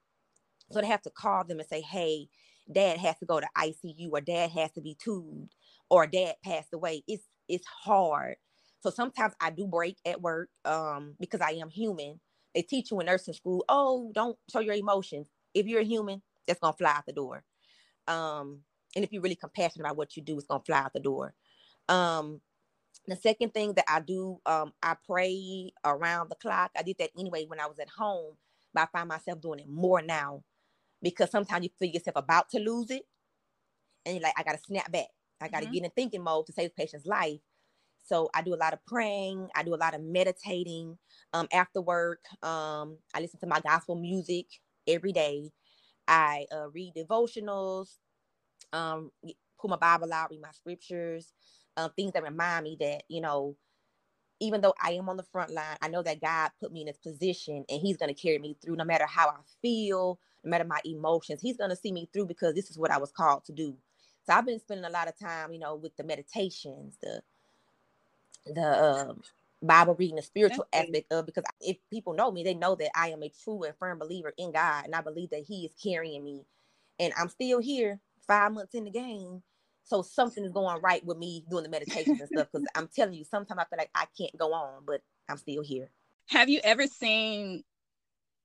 so 0.72 0.82
they 0.82 0.88
have 0.88 1.02
to 1.04 1.10
call 1.10 1.44
them 1.44 1.60
and 1.60 1.68
say, 1.68 1.82
hey, 1.82 2.28
dad 2.72 2.98
has 2.98 3.18
to 3.20 3.26
go 3.26 3.40
to 3.40 3.48
ICU 3.58 4.10
or 4.12 4.22
dad 4.22 4.52
has 4.52 4.72
to 4.72 4.82
be 4.82 4.96
tubed 5.04 5.54
or 5.90 6.08
dad 6.08 6.36
passed 6.44 6.74
away. 6.74 7.04
It's 7.08 7.24
it's 7.48 7.68
hard. 7.68 8.36
So 8.82 8.90
sometimes 8.90 9.34
I 9.40 9.52
do 9.52 9.68
break 9.68 9.98
at 10.06 10.22
work 10.22 10.50
um, 10.66 11.16
because 11.20 11.40
I 11.42 11.52
am 11.52 11.70
human. 11.70 12.20
They 12.54 12.64
teach 12.64 12.92
you 12.92 13.00
in 13.00 13.06
nursing 13.06 13.34
school, 13.34 13.64
oh, 13.70 14.12
don't 14.14 14.38
show 14.52 14.60
your 14.60 14.76
emotions. 14.76 15.28
If 15.54 15.68
you're 15.68 15.82
a 15.82 15.86
human, 15.86 16.22
that's 16.48 16.60
gonna 16.60 16.74
fly 16.74 16.92
out 16.92 17.06
the 17.06 17.14
door. 17.14 17.44
Um, 18.08 18.60
and 18.96 19.06
if 19.06 19.14
you're 19.14 19.22
really 19.22 19.36
compassionate 19.36 19.86
about 19.86 19.98
what 19.98 20.18
you 20.18 20.24
do, 20.24 20.38
it's 20.38 20.48
gonna 20.48 20.64
fly 20.66 20.80
out 20.80 20.94
the 20.94 21.00
door. 21.00 21.34
Um, 21.88 22.42
the 23.08 23.16
second 23.16 23.54
thing 23.54 23.74
that 23.74 23.86
I 23.88 24.00
do, 24.00 24.40
um, 24.46 24.74
I 24.82 24.96
pray 25.08 25.72
around 25.86 26.30
the 26.30 26.36
clock. 26.36 26.72
I 26.78 26.84
did 26.84 26.98
that 27.00 27.12
anyway 27.18 27.46
when 27.46 27.60
I 27.60 27.68
was 27.68 27.80
at 27.80 27.90
home, 27.90 28.36
but 28.74 28.82
I 28.82 28.98
find 28.98 29.10
myself 29.10 29.42
doing 29.42 29.60
it 29.60 29.70
more 29.70 30.02
now 30.02 30.44
because 31.02 31.32
sometimes 31.32 31.64
you 31.64 31.70
feel 31.80 31.90
yourself 31.94 32.16
about 32.16 32.50
to 32.50 32.60
lose 32.60 32.92
it 32.92 33.04
and 34.06 34.16
you're 34.16 34.24
like, 34.24 34.34
I 34.38 34.44
got 34.44 34.54
to 34.54 34.64
snap 34.64 34.92
back. 34.92 35.08
I 35.40 35.48
got 35.48 35.60
to 35.60 35.66
mm-hmm. 35.66 35.74
get 35.74 35.84
in 35.84 35.92
thinking 35.92 36.24
mode 36.24 36.46
to 36.48 36.54
save 36.54 36.70
the 36.70 36.82
patient's 36.82 37.06
life. 37.06 37.40
So 38.04 38.30
I 38.34 38.42
do 38.42 38.54
a 38.54 38.58
lot 38.58 38.74
of 38.74 38.86
praying. 38.86 39.50
I 39.56 39.64
do 39.64 39.76
a 39.76 39.78
lot 39.78 39.96
of 39.96 40.02
meditating 40.02 40.98
um, 41.34 41.48
after 41.54 41.82
work. 41.82 42.26
Um, 42.44 42.98
I 43.14 43.22
listen 43.22 43.40
to 43.42 43.48
my 43.48 43.62
gospel 43.62 43.96
music 43.96 44.48
every 44.88 45.14
day. 45.14 45.52
I 46.08 46.46
uh, 46.54 46.70
read 46.72 46.94
devotionals, 46.98 47.90
um, 48.74 49.12
pull 49.60 49.70
my 49.70 49.78
Bible 49.78 50.14
out, 50.14 50.32
read 50.32 50.42
my 50.42 50.52
scriptures, 50.52 51.34
um, 51.78 51.92
things 51.96 52.14
that 52.14 52.24
remind 52.24 52.64
me 52.66 52.78
that, 52.80 53.04
you 53.10 53.22
know, 53.22 53.56
even 54.42 54.62
though 54.62 54.76
I 54.84 54.94
am 54.94 55.10
on 55.10 55.18
the 55.18 55.24
front 55.24 55.52
line, 55.52 55.78
I 55.82 55.90
know 55.90 56.04
that 56.04 56.22
God 56.22 56.52
put 56.62 56.74
me 56.74 56.82
in 56.82 56.88
this 56.88 57.00
position 57.00 57.66
and 57.70 57.82
He's 57.82 57.98
going 57.98 58.14
to 58.16 58.22
carry 58.22 58.40
me 58.40 58.58
through 58.64 58.78
no 58.78 58.86
matter 58.86 59.08
how 59.08 59.30
I 59.30 59.38
feel, 59.64 60.20
no 60.46 60.52
matter 60.52 60.66
my 60.66 60.82
emotions. 60.86 61.42
He's 61.42 61.58
going 61.58 61.72
to 61.72 61.78
see 61.78 61.94
me 61.94 62.10
through 62.14 62.28
because 62.28 62.56
this 62.56 62.72
is 62.72 62.80
what 62.80 62.92
I 62.92 63.00
was 63.00 63.12
called 63.12 63.46
to 63.46 63.54
do. 63.54 63.78
So 64.28 64.34
I've 64.34 64.46
been 64.48 64.60
spending 64.60 64.86
a 64.86 64.92
lot 64.92 65.10
of 65.10 65.20
time, 65.20 65.54
you 65.54 65.60
know, 65.60 65.76
with 65.76 65.98
the 65.98 66.06
meditations, 66.06 66.98
the 67.02 67.24
the 68.46 69.10
um, 69.10 69.22
Bible 69.62 69.96
reading, 69.96 70.16
the 70.16 70.22
spiritual 70.22 70.66
aspect 70.74 71.12
of 71.12 71.26
because 71.26 71.44
if 71.60 71.78
people 71.90 72.14
know 72.14 72.32
me, 72.32 72.44
they 72.44 72.54
know 72.54 72.76
that 72.76 72.92
I 72.96 73.10
am 73.10 73.24
a 73.24 73.32
true 73.44 73.64
and 73.64 73.76
firm 73.78 74.00
believer 74.00 74.34
in 74.38 74.52
God, 74.52 74.86
and 74.86 74.96
I 74.96 75.02
believe 75.02 75.30
that 75.32 75.44
He 75.48 75.66
is 75.66 75.72
carrying 75.82 76.24
me, 76.24 76.46
and 77.00 77.14
I'm 77.18 77.30
still 77.30 77.60
here, 77.60 78.00
five 78.28 78.52
months 78.54 78.76
in 78.76 78.86
the 78.86 78.92
game, 78.92 79.44
so 79.84 80.02
something 80.02 80.44
is 80.44 80.52
going 80.52 80.82
right 80.82 81.06
with 81.06 81.18
me 81.18 81.44
doing 81.50 81.64
the 81.64 81.70
meditations 81.70 82.20
and 82.20 82.30
stuff. 82.30 82.48
Because 82.52 82.68
I'm 82.76 82.88
telling 82.88 83.14
you, 83.14 83.24
sometimes 83.24 83.60
I 83.60 83.66
feel 83.66 83.78
like 83.78 83.92
I 83.94 84.06
can't 84.18 84.36
go 84.38 84.54
on, 84.54 84.84
but 84.86 85.02
I'm 85.30 85.38
still 85.38 85.64
here. 85.64 85.90
Have 86.28 86.50
you 86.50 86.60
ever 86.64 86.88
seen 86.88 87.64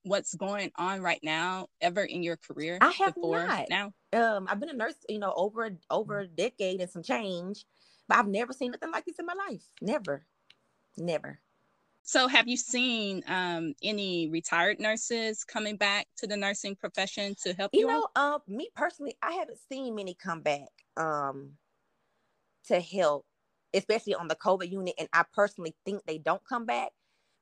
what's 0.02 0.34
going 0.34 0.70
on 0.76 1.02
right 1.02 1.20
now 1.22 1.68
ever 1.80 2.02
in 2.02 2.22
your 2.22 2.36
career? 2.36 2.78
I 2.80 2.90
have 2.92 3.14
not. 3.16 3.68
Now, 3.68 3.92
um, 4.12 4.46
I've 4.48 4.60
been 4.60 4.70
a 4.70 4.74
nurse, 4.74 4.96
you 5.08 5.18
know, 5.18 5.32
over 5.36 5.70
over 5.90 6.20
a 6.20 6.26
decade 6.26 6.80
and 6.80 6.90
some 6.90 7.02
change, 7.02 7.64
but 8.08 8.18
I've 8.18 8.28
never 8.28 8.52
seen 8.52 8.72
nothing 8.72 8.90
like 8.90 9.04
this 9.04 9.18
in 9.18 9.26
my 9.26 9.34
life. 9.34 9.62
Never, 9.80 10.26
never. 10.96 11.40
So, 12.08 12.28
have 12.28 12.46
you 12.46 12.56
seen 12.56 13.24
um, 13.26 13.74
any 13.82 14.28
retired 14.28 14.78
nurses 14.78 15.42
coming 15.42 15.76
back 15.76 16.06
to 16.18 16.28
the 16.28 16.36
nursing 16.36 16.76
profession 16.76 17.34
to 17.42 17.52
help 17.52 17.72
you? 17.74 17.80
You 17.80 17.86
know, 17.88 18.06
uh, 18.14 18.38
me 18.46 18.70
personally, 18.76 19.16
I 19.22 19.32
haven't 19.32 19.58
seen 19.68 19.96
many 19.96 20.14
come 20.14 20.40
back 20.40 20.68
um, 20.96 21.54
to 22.68 22.78
help, 22.78 23.26
especially 23.74 24.14
on 24.14 24.28
the 24.28 24.36
COVID 24.36 24.70
unit. 24.70 24.94
And 25.00 25.08
I 25.12 25.24
personally 25.34 25.74
think 25.84 26.02
they 26.06 26.18
don't 26.18 26.42
come 26.48 26.64
back 26.64 26.92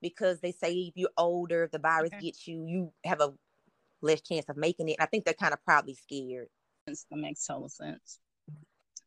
because 0.00 0.40
they 0.40 0.52
say 0.52 0.72
if 0.72 0.94
you're 0.96 1.10
older, 1.18 1.64
if 1.64 1.70
the 1.70 1.78
virus 1.78 2.12
okay. 2.14 2.20
gets 2.20 2.48
you, 2.48 2.64
you 2.66 2.92
have 3.04 3.20
a 3.20 3.34
less 4.00 4.22
chance 4.22 4.46
of 4.48 4.56
making 4.56 4.88
it. 4.88 4.96
I 4.98 5.04
think 5.04 5.26
they're 5.26 5.34
kind 5.34 5.52
of 5.52 5.62
probably 5.62 5.94
scared. 5.94 6.48
That 6.86 6.96
makes 7.12 7.46
total 7.46 7.68
sense 7.68 8.18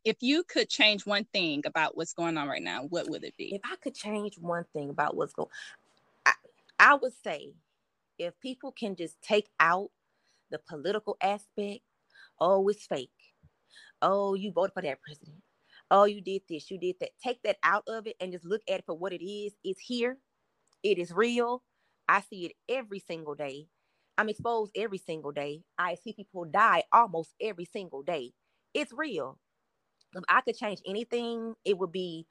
if 0.04 0.18
you 0.22 0.44
could 0.44 0.70
change 0.70 1.06
one 1.06 1.25
thing 1.34 1.63
about 1.66 1.98
what's 1.98 2.13
going 2.13 2.38
on 2.38 2.48
right 2.48 2.62
now, 2.62 2.84
what 2.84 3.10
would 3.10 3.24
it 3.24 3.36
be? 3.38 3.54
If 3.54 3.62
I 3.66 3.75
could 3.82 3.96
change 3.96 4.38
one 4.39 4.66
thing 4.74 4.89
about 4.89 5.16
what's 5.16 5.34
going, 5.34 5.50
I, 6.25 6.34
I 6.80 6.96
would 6.96 7.13
say, 7.24 7.54
if 8.18 8.39
people 8.39 8.72
can 8.72 8.96
just 8.96 9.22
take 9.22 9.50
out 9.60 9.89
the 10.50 10.60
political 10.60 11.18
aspect, 11.22 11.82
oh, 12.39 12.68
it's 12.70 12.86
fake. 12.88 13.10
Oh, 14.01 14.34
you 14.34 14.51
voted 14.51 14.74
for 14.74 14.82
that 14.82 15.01
president. 15.01 15.38
Oh, 15.89 16.06
you 16.06 16.22
did 16.22 16.42
this, 16.50 16.70
you 16.70 16.77
did 16.77 16.96
that. 17.00 17.12
Take 17.24 17.42
that 17.44 17.58
out 17.63 17.84
of 17.88 18.08
it 18.08 18.16
and 18.20 18.32
just 18.32 18.46
look 18.46 18.62
at 18.70 18.80
it 18.80 18.86
for 18.86 18.98
what 18.98 19.13
it 19.13 19.25
is. 19.25 19.54
It's 19.63 19.80
here. 19.80 20.18
It 20.84 20.98
is 20.98 21.12
real. 21.12 21.63
I 22.08 22.22
see 22.22 22.46
it 22.46 22.54
every 22.70 23.00
single 23.00 23.36
day. 23.36 23.68
I'm 24.18 24.30
exposed 24.30 24.72
every 24.75 24.98
single 24.98 25.32
day. 25.32 25.62
I 25.77 25.96
see 25.96 26.13
people 26.13 26.46
die 26.46 26.84
almost 26.92 27.36
every 27.42 27.66
single 27.66 28.01
day. 28.01 28.34
It's 28.74 28.92
real 28.94 29.38
if 30.18 30.24
I 30.30 30.42
could 30.42 30.58
change 30.58 30.80
anything, 30.86 31.56
it 31.66 31.78
would 31.78 31.92
be 31.92 32.28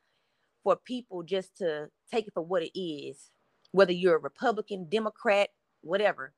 for 0.64 0.76
people 0.76 1.22
just 1.22 1.56
to 1.58 1.88
take 2.12 2.26
it 2.26 2.34
for 2.34 2.44
what 2.44 2.62
it 2.62 2.78
is, 2.78 3.30
whether 3.72 3.92
you're 3.92 4.16
a 4.16 4.20
Republican, 4.20 4.88
Democrat, 4.88 5.50
whatever. 5.82 6.34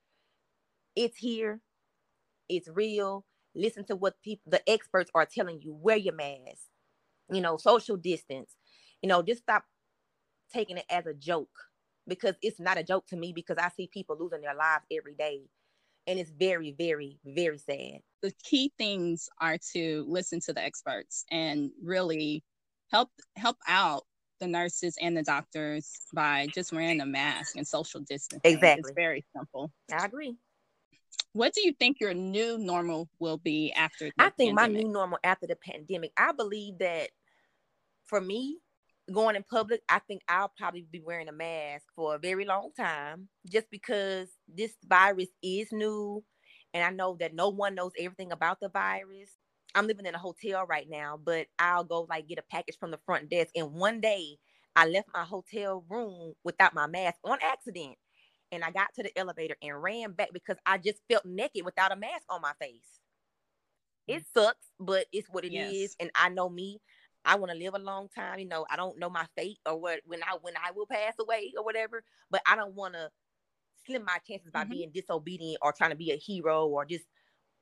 It's 0.97 1.17
here, 1.17 1.61
it's 2.49 2.69
real. 2.69 3.25
Listen 3.55 3.85
to 3.87 3.97
what 3.97 4.21
people, 4.23 4.51
the 4.51 4.69
experts 4.69 5.11
are 5.15 5.27
telling 5.27 5.61
you. 5.63 5.73
Wear 5.75 5.97
your 5.97 6.15
mask, 6.15 6.67
you 7.31 7.41
know, 7.41 7.57
social 7.57 7.97
distance. 7.97 8.55
You 9.03 9.09
know, 9.09 9.23
just 9.23 9.43
stop 9.43 9.65
taking 10.53 10.77
it 10.79 10.85
as 10.91 11.07
a 11.07 11.15
joke 11.15 11.51
because 12.07 12.35
it's 12.43 12.61
not 12.61 12.79
a 12.79 12.83
joke 12.83 13.07
to 13.09 13.17
me 13.17 13.33
because 13.33 13.57
I 13.59 13.71
see 13.77 13.89
people 13.93 14.17
losing 14.19 14.41
their 14.41 14.55
lives 14.55 14.85
every 14.91 15.15
day 15.15 15.43
and 16.09 16.19
it's 16.19 16.31
very 16.31 16.73
very 16.73 17.19
very 17.25 17.59
sad 17.59 18.01
the 18.23 18.33
key 18.43 18.73
things 18.79 19.29
are 19.41 19.59
to 19.73 20.05
listen 20.09 20.41
to 20.41 20.53
the 20.53 20.63
experts 20.63 21.25
and 21.31 21.71
really 21.83 22.43
help 22.91 23.11
help 23.37 23.57
out 23.69 24.03
the 24.41 24.47
nurses 24.47 24.97
and 25.01 25.17
the 25.17 25.23
doctors 25.23 25.93
by 26.13 26.47
just 26.55 26.73
wearing 26.73 27.01
a 27.01 27.07
mask 27.07 27.57
and 27.57 27.67
social 27.67 28.01
distancing. 28.01 28.55
Exactly. 28.55 28.81
It's 28.81 28.93
very 28.95 29.25
simple. 29.35 29.73
I 29.93 30.05
agree. 30.05 30.37
What 31.33 31.55
do 31.55 31.63
you 31.63 31.73
think 31.73 32.01
your 32.01 32.15
new 32.15 32.59
normal 32.59 33.09
will 33.19 33.39
be 33.39 33.73
after? 33.73 34.11
I 34.19 34.31
think 34.31 34.57
pandemic? 34.57 34.77
my 34.77 34.83
new 34.83 34.89
normal 34.93 35.19
after 35.25 35.47
the 35.47 35.57
pandemic, 35.57 36.13
I 36.17 36.33
believe 36.33 36.79
that 36.79 37.11
for 38.05 38.21
me, 38.21 38.59
going 39.13 39.37
in 39.37 39.45
public, 39.45 39.83
I 39.89 40.01
think 40.01 40.23
I'll 40.29 40.53
probably 40.57 40.87
be 40.91 41.01
wearing 41.01 41.29
a 41.29 41.33
mask 41.33 41.87
for 41.97 42.15
a 42.15 42.19
very 42.19 42.45
long 42.45 42.71
time 42.77 43.29
just 43.51 43.71
because 43.71 44.29
this 44.49 44.75
virus 44.87 45.29
is 45.43 45.73
new 45.73 46.25
and 46.75 46.85
I 46.85 46.91
know 46.91 47.17
that 47.21 47.35
no 47.35 47.49
one 47.49 47.75
knows 47.75 47.93
everything 47.99 48.33
about 48.33 48.61
the 48.61 48.69
virus. 48.69 49.31
I'm 49.75 49.87
living 49.87 50.07
in 50.07 50.15
a 50.15 50.19
hotel 50.19 50.67
right 50.67 50.87
now, 50.89 51.19
but 51.23 51.47
I'll 51.59 51.85
go 51.85 52.07
like 52.09 52.29
get 52.29 52.39
a 52.39 52.45
package 52.51 52.79
from 52.79 52.91
the 52.91 53.01
front 53.07 53.31
desk. 53.31 53.51
And 53.57 53.73
one 53.73 54.01
day 54.01 54.39
I 54.77 54.87
left 54.87 55.09
my 55.15 55.25
hotel 55.25 55.85
room 55.89 56.35
without 56.45 56.75
my 56.75 56.87
mask 56.87 57.19
on 57.25 57.39
accident. 57.43 57.97
And 58.53 58.65
I 58.65 58.71
got 58.71 58.95
to 58.95 59.03
the 59.03 59.17
elevator 59.19 59.57
and 59.63 59.83
ran 59.83 60.13
back 60.13 60.31
because 60.33 60.57
I 60.67 60.79
just 60.79 61.01
felt 61.11 61.25
naked 61.27 61.65
without 61.65 61.93
a 61.93 61.97
mask 61.97 62.25
on 62.31 62.41
my 62.41 62.53
face. 62.61 63.01
It 64.07 64.23
mm. 64.23 64.25
sucks, 64.35 64.67
but 64.81 65.07
it's 65.13 65.29
what 65.31 65.45
it 65.45 65.53
Yes. 65.53 65.73
is. 65.85 65.97
And 66.01 66.11
I 66.15 66.29
know 66.31 66.49
me. 66.49 66.81
I 67.29 67.37
want 67.37 67.53
to 67.53 67.59
live 67.59 67.75
a 67.75 67.79
long 67.79 68.09
time. 68.09 68.41
You 68.41 68.49
know, 68.49 68.67
I 68.71 68.77
don't 68.77 68.99
know 68.99 69.11
my 69.11 69.27
fate 69.37 69.59
or 69.67 69.79
what 69.79 70.01
when 70.07 70.23
I 70.23 70.37
when 70.41 70.55
I 70.57 70.73
will 70.73 70.87
pass 70.87 71.15
away 71.21 71.53
or 71.57 71.65
whatever. 71.65 72.03
But 72.31 72.43
I 72.47 72.57
don't 72.57 72.75
want 72.75 72.95
to 72.95 73.11
slim 73.87 74.05
my 74.05 74.19
chances 74.27 74.51
by 74.51 74.65
Mhm. 74.65 74.71
being 74.71 74.91
disobedient 74.91 75.59
or 75.63 75.73
trying 75.73 75.91
to 75.91 75.97
be 75.97 76.11
a 76.13 76.17
hero 76.17 76.67
or 76.67 76.85
just 76.87 77.05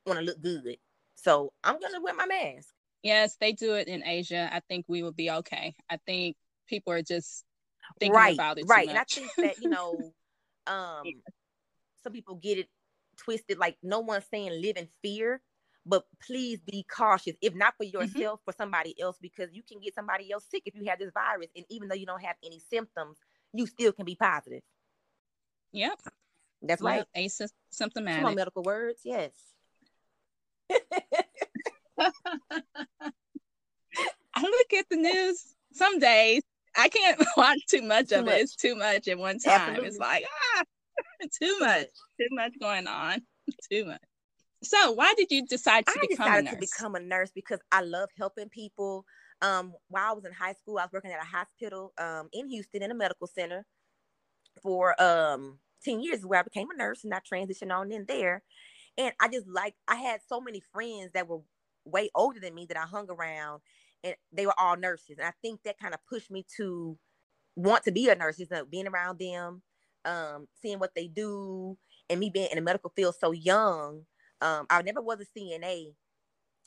want 0.06 0.18
to 0.20 0.24
look 0.24 0.40
good. 0.40 0.76
So 1.16 1.52
I'm 1.64 1.80
gonna 1.80 2.00
wear 2.00 2.14
my 2.14 2.26
mask. 2.26 2.68
Yes, 3.02 3.36
they 3.36 3.52
do 3.52 3.74
it 3.74 3.88
in 3.88 4.04
Asia. 4.04 4.48
I 4.52 4.60
think 4.60 4.86
we 4.88 5.02
will 5.02 5.12
be 5.12 5.30
okay. 5.30 5.74
I 5.90 5.98
think 6.06 6.36
people 6.66 6.92
are 6.92 7.02
just 7.02 7.44
thinking 8.00 8.14
right, 8.14 8.34
about 8.34 8.58
it 8.58 8.62
too 8.62 8.68
right. 8.70 8.88
And 8.88 8.98
I 8.98 9.04
think 9.04 9.32
that 9.40 9.60
you 9.60 9.68
know, 9.68 10.12
um, 10.66 11.22
some 12.02 12.12
people 12.12 12.36
get 12.36 12.58
it 12.58 12.68
twisted. 13.16 13.58
Like 13.58 13.76
no 13.82 14.00
one's 14.00 14.26
saying 14.30 14.60
live 14.60 14.76
in 14.76 14.88
fear, 15.02 15.40
but 15.86 16.04
please 16.20 16.60
be 16.60 16.82
cautious. 16.84 17.34
If 17.40 17.54
not 17.54 17.74
for 17.78 17.84
Mm-hmm. 17.84 17.98
yourself, 18.00 18.40
for 18.44 18.52
somebody 18.52 19.00
else, 19.00 19.16
because 19.22 19.48
you 19.52 19.62
can 19.62 19.80
get 19.80 19.94
somebody 19.94 20.30
else 20.32 20.44
sick 20.50 20.62
if 20.66 20.74
you 20.74 20.84
have 20.86 20.98
this 20.98 21.12
virus. 21.14 21.48
And 21.56 21.64
even 21.70 21.88
though 21.88 21.94
you 21.94 22.06
don't 22.06 22.22
have 22.22 22.36
any 22.44 22.60
symptoms, 22.70 23.16
you 23.54 23.66
still 23.66 23.92
can 23.92 24.04
be 24.04 24.16
positive. 24.16 24.62
Yep. 25.72 25.98
That's 26.62 26.82
Yep. 26.82 26.86
right. 26.86 27.04
Asymptomatic. 27.16 28.16
Come 28.16 28.26
on, 28.26 28.34
medical 28.34 28.62
words. 28.62 29.00
Yes. 29.04 29.32
I 31.98 32.10
look 34.42 34.72
at 34.76 34.86
the 34.90 34.96
news 34.96 35.54
some 35.72 35.98
days. 35.98 36.42
I 36.76 36.88
can't 36.88 37.18
watch 37.36 37.58
too 37.68 37.82
much 37.82 38.08
Too 38.08 38.16
of 38.16 38.26
much. 38.26 38.34
it. 38.34 38.40
It's 38.42 38.56
too 38.56 38.74
much 38.74 39.08
at 39.08 39.18
one 39.18 39.38
time. 39.38 39.52
Absolutely. 39.60 39.88
It's 39.88 39.98
like 39.98 40.24
ah, 40.56 40.62
too 41.42 41.58
much, 41.60 41.86
too 42.20 42.28
much 42.32 42.52
going 42.60 42.86
on, 42.86 43.20
too 43.70 43.84
much. 43.86 44.00
So, 44.62 44.92
why 44.92 45.14
did 45.14 45.30
you 45.30 45.46
decide 45.46 45.86
to 45.88 45.98
I 45.98 46.00
become 46.00 46.34
decided 46.34 46.36
a 46.36 46.42
nurse? 46.42 46.56
to 46.56 46.56
become 46.56 46.94
a 46.94 47.00
nurse 47.00 47.30
because 47.32 47.60
I 47.70 47.80
love 47.82 48.10
helping 48.16 48.48
people. 48.48 49.04
Um, 49.42 49.74
while 49.88 50.10
I 50.10 50.14
was 50.14 50.24
in 50.24 50.32
high 50.32 50.54
school, 50.54 50.78
I 50.78 50.84
was 50.84 50.92
working 50.92 51.12
at 51.12 51.22
a 51.22 51.26
hospital 51.26 51.92
um, 51.98 52.28
in 52.32 52.48
Houston 52.48 52.82
in 52.82 52.90
a 52.90 52.94
medical 52.94 53.26
center 53.26 53.66
for 54.62 55.00
um, 55.02 55.60
10 55.82 56.00
years 56.00 56.24
where 56.24 56.40
I 56.40 56.42
became 56.42 56.70
a 56.70 56.76
nurse 56.76 57.04
and 57.04 57.14
I 57.14 57.20
transitioned 57.20 57.74
on 57.76 57.92
in 57.92 58.06
there. 58.06 58.42
And 58.98 59.14
I 59.20 59.28
just 59.28 59.48
like, 59.48 59.76
I 59.88 59.96
had 59.96 60.20
so 60.28 60.40
many 60.40 60.60
friends 60.60 61.12
that 61.14 61.28
were 61.28 61.40
way 61.84 62.10
older 62.14 62.40
than 62.40 62.54
me 62.54 62.66
that 62.66 62.78
I 62.78 62.86
hung 62.86 63.10
around 63.10 63.62
and 64.04 64.16
they 64.32 64.46
were 64.46 64.58
all 64.58 64.76
nurses. 64.76 65.18
And 65.18 65.26
I 65.26 65.32
think 65.42 65.62
that 65.64 65.78
kind 65.78 65.94
of 65.94 66.00
pushed 66.08 66.30
me 66.30 66.44
to 66.58 66.98
want 67.56 67.84
to 67.84 67.92
be 67.92 68.08
a 68.08 68.14
nurse, 68.14 68.40
is 68.40 68.48
that 68.48 68.70
being 68.70 68.86
around 68.86 69.18
them, 69.18 69.62
um, 70.04 70.48
seeing 70.54 70.78
what 70.78 70.94
they 70.94 71.08
do, 71.08 71.78
and 72.08 72.20
me 72.20 72.30
being 72.30 72.48
in 72.50 72.56
the 72.56 72.62
medical 72.62 72.90
field 72.90 73.16
so 73.20 73.32
young. 73.32 74.06
Um, 74.40 74.66
I 74.68 74.82
never 74.82 75.00
was 75.00 75.18
a 75.20 75.38
CNA, 75.38 75.94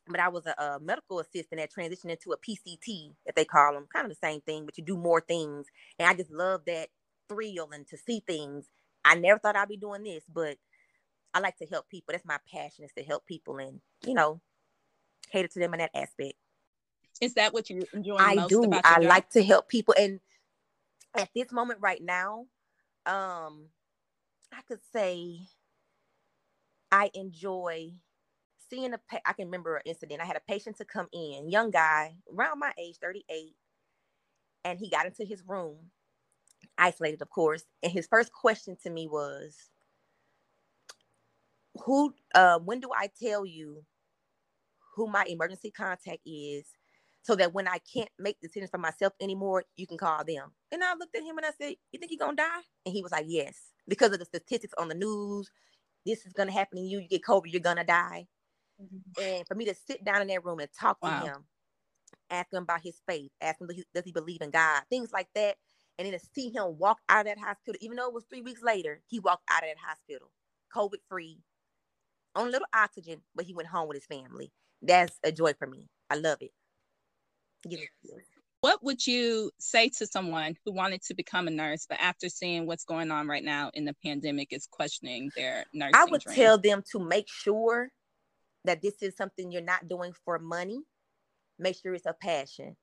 but 0.07 0.19
I 0.19 0.29
was 0.29 0.45
a, 0.45 0.55
a 0.61 0.79
medical 0.79 1.19
assistant 1.19 1.59
that 1.59 1.71
transitioned 1.71 2.11
into 2.11 2.31
a 2.31 2.37
PCT, 2.37 3.13
that 3.25 3.35
they 3.35 3.45
call 3.45 3.73
them, 3.73 3.87
kind 3.93 4.05
of 4.05 4.11
the 4.11 4.27
same 4.27 4.41
thing, 4.41 4.65
but 4.65 4.77
you 4.77 4.83
do 4.83 4.97
more 4.97 5.21
things. 5.21 5.67
And 5.97 6.07
I 6.07 6.13
just 6.13 6.31
love 6.31 6.61
that 6.65 6.89
thrill 7.27 7.69
and 7.71 7.87
to 7.87 7.97
see 7.97 8.23
things. 8.25 8.65
I 9.05 9.15
never 9.15 9.39
thought 9.39 9.55
I'd 9.55 9.69
be 9.69 9.77
doing 9.77 10.03
this, 10.03 10.23
but 10.33 10.57
I 11.33 11.39
like 11.39 11.57
to 11.57 11.65
help 11.67 11.89
people. 11.89 12.11
That's 12.11 12.25
my 12.25 12.39
passion 12.51 12.85
is 12.85 12.91
to 12.97 13.03
help 13.03 13.25
people 13.25 13.57
and, 13.57 13.79
you 14.05 14.13
know, 14.13 14.41
cater 15.31 15.47
to 15.47 15.59
them 15.59 15.73
in 15.73 15.79
that 15.79 15.91
aspect. 15.95 16.33
Is 17.21 17.33
that 17.35 17.53
what 17.53 17.69
you 17.69 17.83
enjoy 17.93 18.17
I 18.17 18.35
most 18.35 18.49
do. 18.49 18.69
I 18.71 18.99
job? 18.99 19.03
like 19.03 19.29
to 19.31 19.43
help 19.43 19.67
people. 19.67 19.93
And 19.97 20.19
at 21.15 21.29
this 21.35 21.51
moment 21.51 21.79
right 21.81 22.01
now, 22.01 22.45
um, 23.05 23.65
I 24.53 24.61
could 24.67 24.79
say 24.93 25.39
I 26.91 27.11
enjoy 27.13 27.93
seeing 28.69 28.93
a 28.93 28.99
pa- 28.99 29.21
I 29.25 29.33
can 29.33 29.47
remember 29.47 29.77
an 29.77 29.83
incident. 29.85 30.21
I 30.21 30.25
had 30.25 30.37
a 30.37 30.41
patient 30.51 30.77
to 30.77 30.85
come 30.85 31.07
in, 31.13 31.49
young 31.49 31.71
guy, 31.71 32.15
around 32.33 32.59
my 32.59 32.73
age, 32.79 32.97
38, 33.01 33.55
and 34.65 34.79
he 34.79 34.89
got 34.89 35.05
into 35.07 35.25
his 35.25 35.43
room, 35.47 35.77
isolated, 36.77 37.21
of 37.21 37.29
course. 37.29 37.65
And 37.83 37.91
his 37.91 38.07
first 38.07 38.31
question 38.33 38.77
to 38.83 38.89
me 38.89 39.07
was, 39.07 39.57
Who 41.85 42.13
uh 42.35 42.59
when 42.59 42.79
do 42.81 42.89
I 42.95 43.09
tell 43.21 43.45
you 43.45 43.83
who 44.95 45.07
my 45.07 45.25
emergency 45.27 45.71
contact 45.71 46.19
is 46.25 46.65
so 47.23 47.35
that 47.35 47.53
when 47.53 47.67
I 47.67 47.79
can't 47.93 48.09
make 48.19 48.39
decisions 48.41 48.71
for 48.71 48.77
myself 48.79 49.13
anymore, 49.21 49.65
you 49.77 49.87
can 49.87 49.97
call 49.97 50.23
them. 50.25 50.51
And 50.71 50.83
I 50.83 50.95
looked 50.95 51.15
at 51.15 51.23
him 51.23 51.37
and 51.37 51.45
I 51.45 51.51
said, 51.51 51.75
You 51.91 51.99
think 51.99 52.11
you're 52.11 52.25
gonna 52.25 52.37
die? 52.37 52.61
And 52.85 52.93
he 52.93 53.03
was 53.03 53.11
like, 53.11 53.25
Yes. 53.27 53.55
Because 53.87 54.13
of 54.13 54.19
the 54.19 54.25
statistics 54.25 54.73
on 54.77 54.87
the 54.89 54.95
news, 54.95 55.49
this 56.05 56.25
is 56.25 56.33
gonna 56.33 56.51
happen 56.51 56.77
to 56.79 56.83
you. 56.83 56.99
You 56.99 57.07
get 57.07 57.23
COVID, 57.23 57.45
you're 57.47 57.61
gonna 57.61 57.85
die. 57.85 58.27
Mm-hmm. 58.81 58.97
And 59.21 59.47
for 59.47 59.55
me 59.55 59.65
to 59.65 59.75
sit 59.75 60.03
down 60.03 60.21
in 60.21 60.27
that 60.29 60.45
room 60.45 60.59
and 60.59 60.69
talk 60.79 60.99
Wow. 61.01 61.21
to 61.21 61.27
him, 61.27 61.45
ask 62.29 62.53
him 62.53 62.63
about 62.63 62.81
his 62.83 63.01
faith, 63.07 63.31
ask 63.41 63.61
him 63.61 63.67
does 63.67 63.77
he, 63.77 63.85
does 63.93 64.05
he 64.05 64.11
believe 64.11 64.41
in 64.41 64.51
God, 64.51 64.83
things 64.89 65.11
like 65.13 65.29
that. 65.35 65.57
And 65.97 66.05
then 66.07 66.19
to 66.19 66.25
see 66.33 66.49
him 66.49 66.77
walk 66.79 66.99
out 67.09 67.21
of 67.21 67.27
that 67.27 67.39
hospital, 67.39 67.77
even 67.81 67.97
though 67.97 68.07
it 68.07 68.13
was 68.13 68.25
three 68.29 68.41
weeks 68.41 68.63
later, 68.63 69.01
he 69.07 69.19
walked 69.19 69.43
out 69.49 69.63
of 69.63 69.69
that 69.69 69.77
hospital, 69.79 70.31
COVID 70.75 70.99
free, 71.09 71.39
on 72.35 72.47
a 72.47 72.51
little 72.51 72.67
oxygen, 72.75 73.21
but 73.35 73.45
he 73.45 73.53
went 73.53 73.69
home 73.69 73.87
with 73.87 73.97
his 73.97 74.05
family. 74.05 74.51
That's 74.81 75.19
a 75.23 75.31
joy 75.31 75.53
for 75.53 75.67
me. 75.67 75.89
I 76.09 76.15
love 76.15 76.39
it. 76.41 76.51
Chills. 78.03 78.38
What 78.61 78.83
would 78.83 79.05
you 79.07 79.51
say 79.57 79.89
to 79.97 80.05
someone 80.05 80.55
who 80.65 80.73
wanted 80.73 81.01
to 81.03 81.13
become 81.13 81.47
a 81.47 81.51
nurse, 81.51 81.85
but 81.87 81.99
after 82.01 82.27
seeing 82.27 82.65
what's 82.65 82.83
going 82.83 83.09
on 83.09 83.27
right 83.27 83.43
now 83.43 83.71
in 83.73 83.85
the 83.85 83.95
pandemic 84.03 84.49
is 84.51 84.67
questioning 84.69 85.31
their 85.35 85.65
nursing 85.73 85.95
I 85.95 86.05
would 86.05 86.21
dream? 86.21 86.35
tell 86.35 86.57
them 86.57 86.83
to 86.91 86.99
make 86.99 87.27
sure 87.29 87.89
that 88.65 88.81
this 88.81 89.01
is 89.01 89.15
something 89.15 89.51
you're 89.51 89.61
not 89.61 89.87
doing 89.87 90.11
for 90.25 90.39
money. 90.39 90.81
Make 91.57 91.77
sure 91.81 91.93
it's 91.93 92.05
a 92.05 92.13
passion 92.13 92.75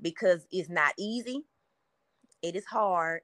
because 0.00 0.46
it's 0.50 0.68
not 0.68 0.92
easy, 0.98 1.42
it 2.42 2.54
is 2.54 2.66
hard, 2.66 3.22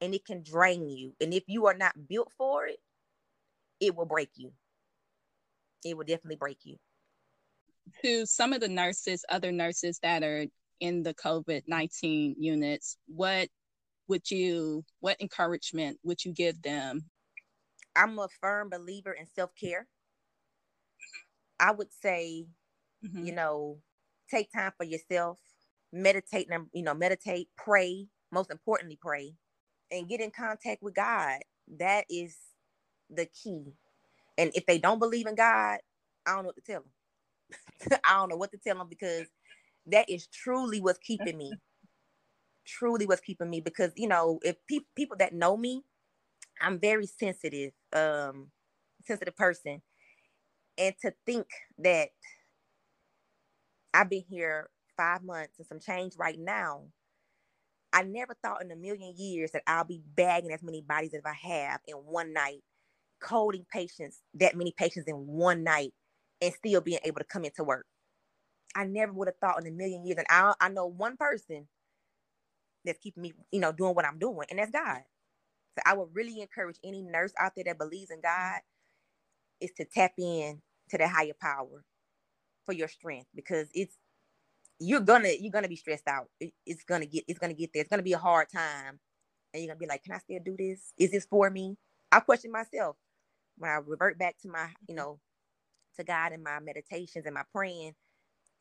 and 0.00 0.14
it 0.14 0.24
can 0.24 0.42
drain 0.42 0.88
you. 0.88 1.12
And 1.20 1.34
if 1.34 1.44
you 1.48 1.66
are 1.66 1.74
not 1.74 2.08
built 2.08 2.30
for 2.38 2.66
it, 2.66 2.78
it 3.80 3.96
will 3.96 4.06
break 4.06 4.30
you. 4.36 4.52
It 5.84 5.96
will 5.96 6.04
definitely 6.04 6.36
break 6.36 6.58
you. 6.64 6.76
to 8.04 8.26
some 8.26 8.52
of 8.52 8.60
the 8.60 8.68
nurses, 8.68 9.24
other 9.28 9.50
nurses 9.52 9.98
that 10.02 10.22
are 10.22 10.46
in 10.80 11.02
the 11.02 11.14
COVID 11.14 11.64
19 11.66 12.36
units, 12.38 12.96
what 13.06 13.48
would 14.08 14.30
you, 14.30 14.84
what 15.00 15.20
encouragement 15.20 15.98
would 16.04 16.24
you 16.24 16.32
give 16.32 16.60
them? 16.62 17.04
I'm 17.96 18.18
a 18.18 18.28
firm 18.40 18.70
believer 18.70 19.12
in 19.12 19.26
self 19.26 19.54
care. 19.54 19.86
I 21.60 21.72
would 21.72 21.92
say 21.92 22.46
Mhm. 23.04 23.26
you 23.26 23.32
know, 23.32 23.78
take 24.30 24.52
time 24.52 24.72
for 24.76 24.84
yourself, 24.84 25.38
meditate, 25.92 26.48
you 26.72 26.82
know, 26.82 26.94
meditate, 26.94 27.48
pray, 27.56 28.08
most 28.30 28.50
importantly, 28.50 28.98
pray, 29.00 29.34
and 29.90 30.08
get 30.08 30.20
in 30.20 30.30
contact 30.30 30.82
with 30.82 30.94
God. 30.94 31.40
That 31.78 32.06
is 32.10 32.36
the 33.10 33.26
key. 33.26 33.74
And 34.38 34.52
if 34.54 34.66
they 34.66 34.78
don't 34.78 34.98
believe 34.98 35.26
in 35.26 35.34
God, 35.34 35.80
I 36.26 36.32
don't 36.34 36.44
know 36.44 36.48
what 36.48 36.56
to 36.56 36.62
tell 36.62 36.82
them. 36.82 38.00
I 38.04 38.14
don't 38.14 38.28
know 38.30 38.36
what 38.36 38.52
to 38.52 38.58
tell 38.58 38.78
them 38.78 38.88
because 38.88 39.28
that 39.92 40.08
is 40.08 40.26
truly 40.28 40.80
what's 40.80 40.98
keeping 40.98 41.38
me. 41.38 41.58
truly 42.66 43.06
what's 43.06 43.22
keeping 43.22 43.50
me 43.50 43.60
because 43.60 43.92
you 43.96 44.08
know, 44.08 44.38
if 44.42 44.56
pe- 44.68 44.80
people 44.96 45.16
that 45.18 45.32
know 45.32 45.56
me, 45.56 45.82
I'm 46.60 46.78
very 46.78 47.06
sensitive, 47.06 47.72
um, 47.92 48.50
sensitive 49.04 49.36
person, 49.36 49.82
and 50.76 50.94
to 51.02 51.12
think 51.26 51.46
that 51.78 52.10
I've 53.94 54.10
been 54.10 54.24
here 54.28 54.70
five 54.96 55.22
months 55.22 55.58
and 55.58 55.66
some 55.66 55.80
change 55.80 56.14
right 56.18 56.38
now. 56.38 56.84
I 57.92 58.02
never 58.02 58.36
thought 58.42 58.62
in 58.62 58.70
a 58.70 58.76
million 58.76 59.14
years 59.16 59.52
that 59.52 59.62
I'll 59.66 59.84
be 59.84 60.02
bagging 60.14 60.52
as 60.52 60.62
many 60.62 60.82
bodies 60.82 61.14
as 61.14 61.22
I 61.24 61.32
have 61.48 61.80
in 61.86 61.96
one 61.96 62.34
night, 62.34 62.60
coding 63.20 63.64
patients, 63.72 64.20
that 64.34 64.56
many 64.56 64.74
patients 64.76 65.06
in 65.08 65.14
one 65.16 65.64
night, 65.64 65.92
and 66.42 66.52
still 66.52 66.82
being 66.82 67.00
able 67.04 67.18
to 67.18 67.24
come 67.24 67.44
into 67.44 67.64
work. 67.64 67.86
I 68.74 68.84
never 68.84 69.12
would 69.12 69.28
have 69.28 69.38
thought 69.38 69.60
in 69.60 69.66
a 69.66 69.74
million 69.74 70.04
years. 70.04 70.18
And 70.18 70.26
I, 70.30 70.54
I 70.60 70.68
know 70.68 70.86
one 70.86 71.16
person 71.16 71.66
that's 72.84 72.98
keeping 72.98 73.22
me, 73.22 73.32
you 73.50 73.60
know, 73.60 73.72
doing 73.72 73.94
what 73.94 74.04
I'm 74.04 74.18
doing, 74.18 74.46
and 74.50 74.58
that's 74.58 74.70
God. 74.70 75.02
So 75.76 75.82
I 75.86 75.94
would 75.94 76.08
really 76.12 76.40
encourage 76.40 76.78
any 76.84 77.02
nurse 77.02 77.32
out 77.38 77.52
there 77.54 77.64
that 77.64 77.78
believes 77.78 78.10
in 78.10 78.18
mm-hmm. 78.18 78.52
God 78.52 78.60
is 79.60 79.72
to 79.72 79.84
tap 79.84 80.12
in 80.18 80.60
to 80.90 80.98
the 80.98 81.08
higher 81.08 81.34
power 81.40 81.84
for 82.64 82.72
your 82.72 82.88
strength 82.88 83.28
because 83.34 83.68
it's 83.74 83.96
you're 84.80 85.00
gonna 85.00 85.30
you're 85.40 85.52
gonna 85.52 85.68
be 85.68 85.76
stressed 85.76 86.08
out. 86.08 86.28
It, 86.40 86.52
it's 86.66 86.84
gonna 86.84 87.06
get 87.06 87.24
it's 87.26 87.38
gonna 87.38 87.54
get 87.54 87.70
there. 87.72 87.80
It's 87.80 87.90
gonna 87.90 88.02
be 88.02 88.12
a 88.12 88.18
hard 88.18 88.48
time, 88.48 89.00
and 89.52 89.62
you're 89.62 89.68
gonna 89.68 89.78
be 89.78 89.86
like, 89.86 90.04
"Can 90.04 90.14
I 90.14 90.18
still 90.18 90.40
do 90.44 90.56
this? 90.56 90.92
Is 90.96 91.10
this 91.10 91.26
for 91.26 91.50
me?" 91.50 91.76
I 92.12 92.20
question 92.20 92.52
myself 92.52 92.96
when 93.56 93.70
I 93.70 93.76
revert 93.84 94.18
back 94.18 94.36
to 94.42 94.48
my 94.48 94.68
you 94.86 94.94
mm-hmm. 94.94 94.96
know 94.96 95.20
to 95.96 96.04
God 96.04 96.32
and 96.32 96.42
my 96.42 96.60
meditations 96.60 97.26
and 97.26 97.34
my 97.34 97.42
praying. 97.52 97.94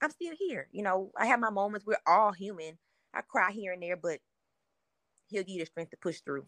I'm 0.02 0.12
still 0.12 0.34
here. 0.38 0.68
You 0.72 0.84
know, 0.84 1.12
I 1.18 1.28
have 1.28 1.40
my 1.40 1.50
moments. 1.50 1.86
We're 1.86 1.98
all 2.06 2.32
human. 2.32 2.78
I 3.14 3.22
cry 3.22 3.52
here 3.52 3.74
and 3.74 3.82
there, 3.82 3.98
but 3.98 4.20
He'll 5.30 5.44
give 5.44 5.50
you 5.50 5.60
the 5.60 5.66
strength 5.66 5.92
to 5.92 5.98
push 5.98 6.22
through. 6.22 6.46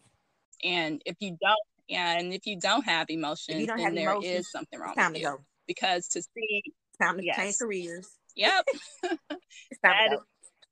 And 0.64 1.02
if 1.04 1.16
you 1.20 1.36
don't, 1.40 1.58
yeah, 1.88 2.18
and 2.18 2.32
if 2.32 2.46
you 2.46 2.58
don't 2.58 2.84
have 2.84 3.06
emotions, 3.10 3.66
don't 3.66 3.76
then 3.76 3.86
have 3.86 3.94
there 3.94 4.12
emotions, 4.12 4.46
is 4.46 4.50
something 4.50 4.78
wrong 4.78 4.94
with 4.96 5.16
you. 5.16 5.24
Go. 5.24 5.38
Because 5.66 6.08
to 6.08 6.22
see, 6.22 6.62
it's 6.64 6.98
time 7.00 7.18
to 7.18 7.24
yes. 7.24 7.36
change 7.36 7.56
careers. 7.58 8.08
Yep. 8.36 8.64
it's 9.02 9.80
time 9.84 10.10
to 10.10 10.16
go. 10.16 10.22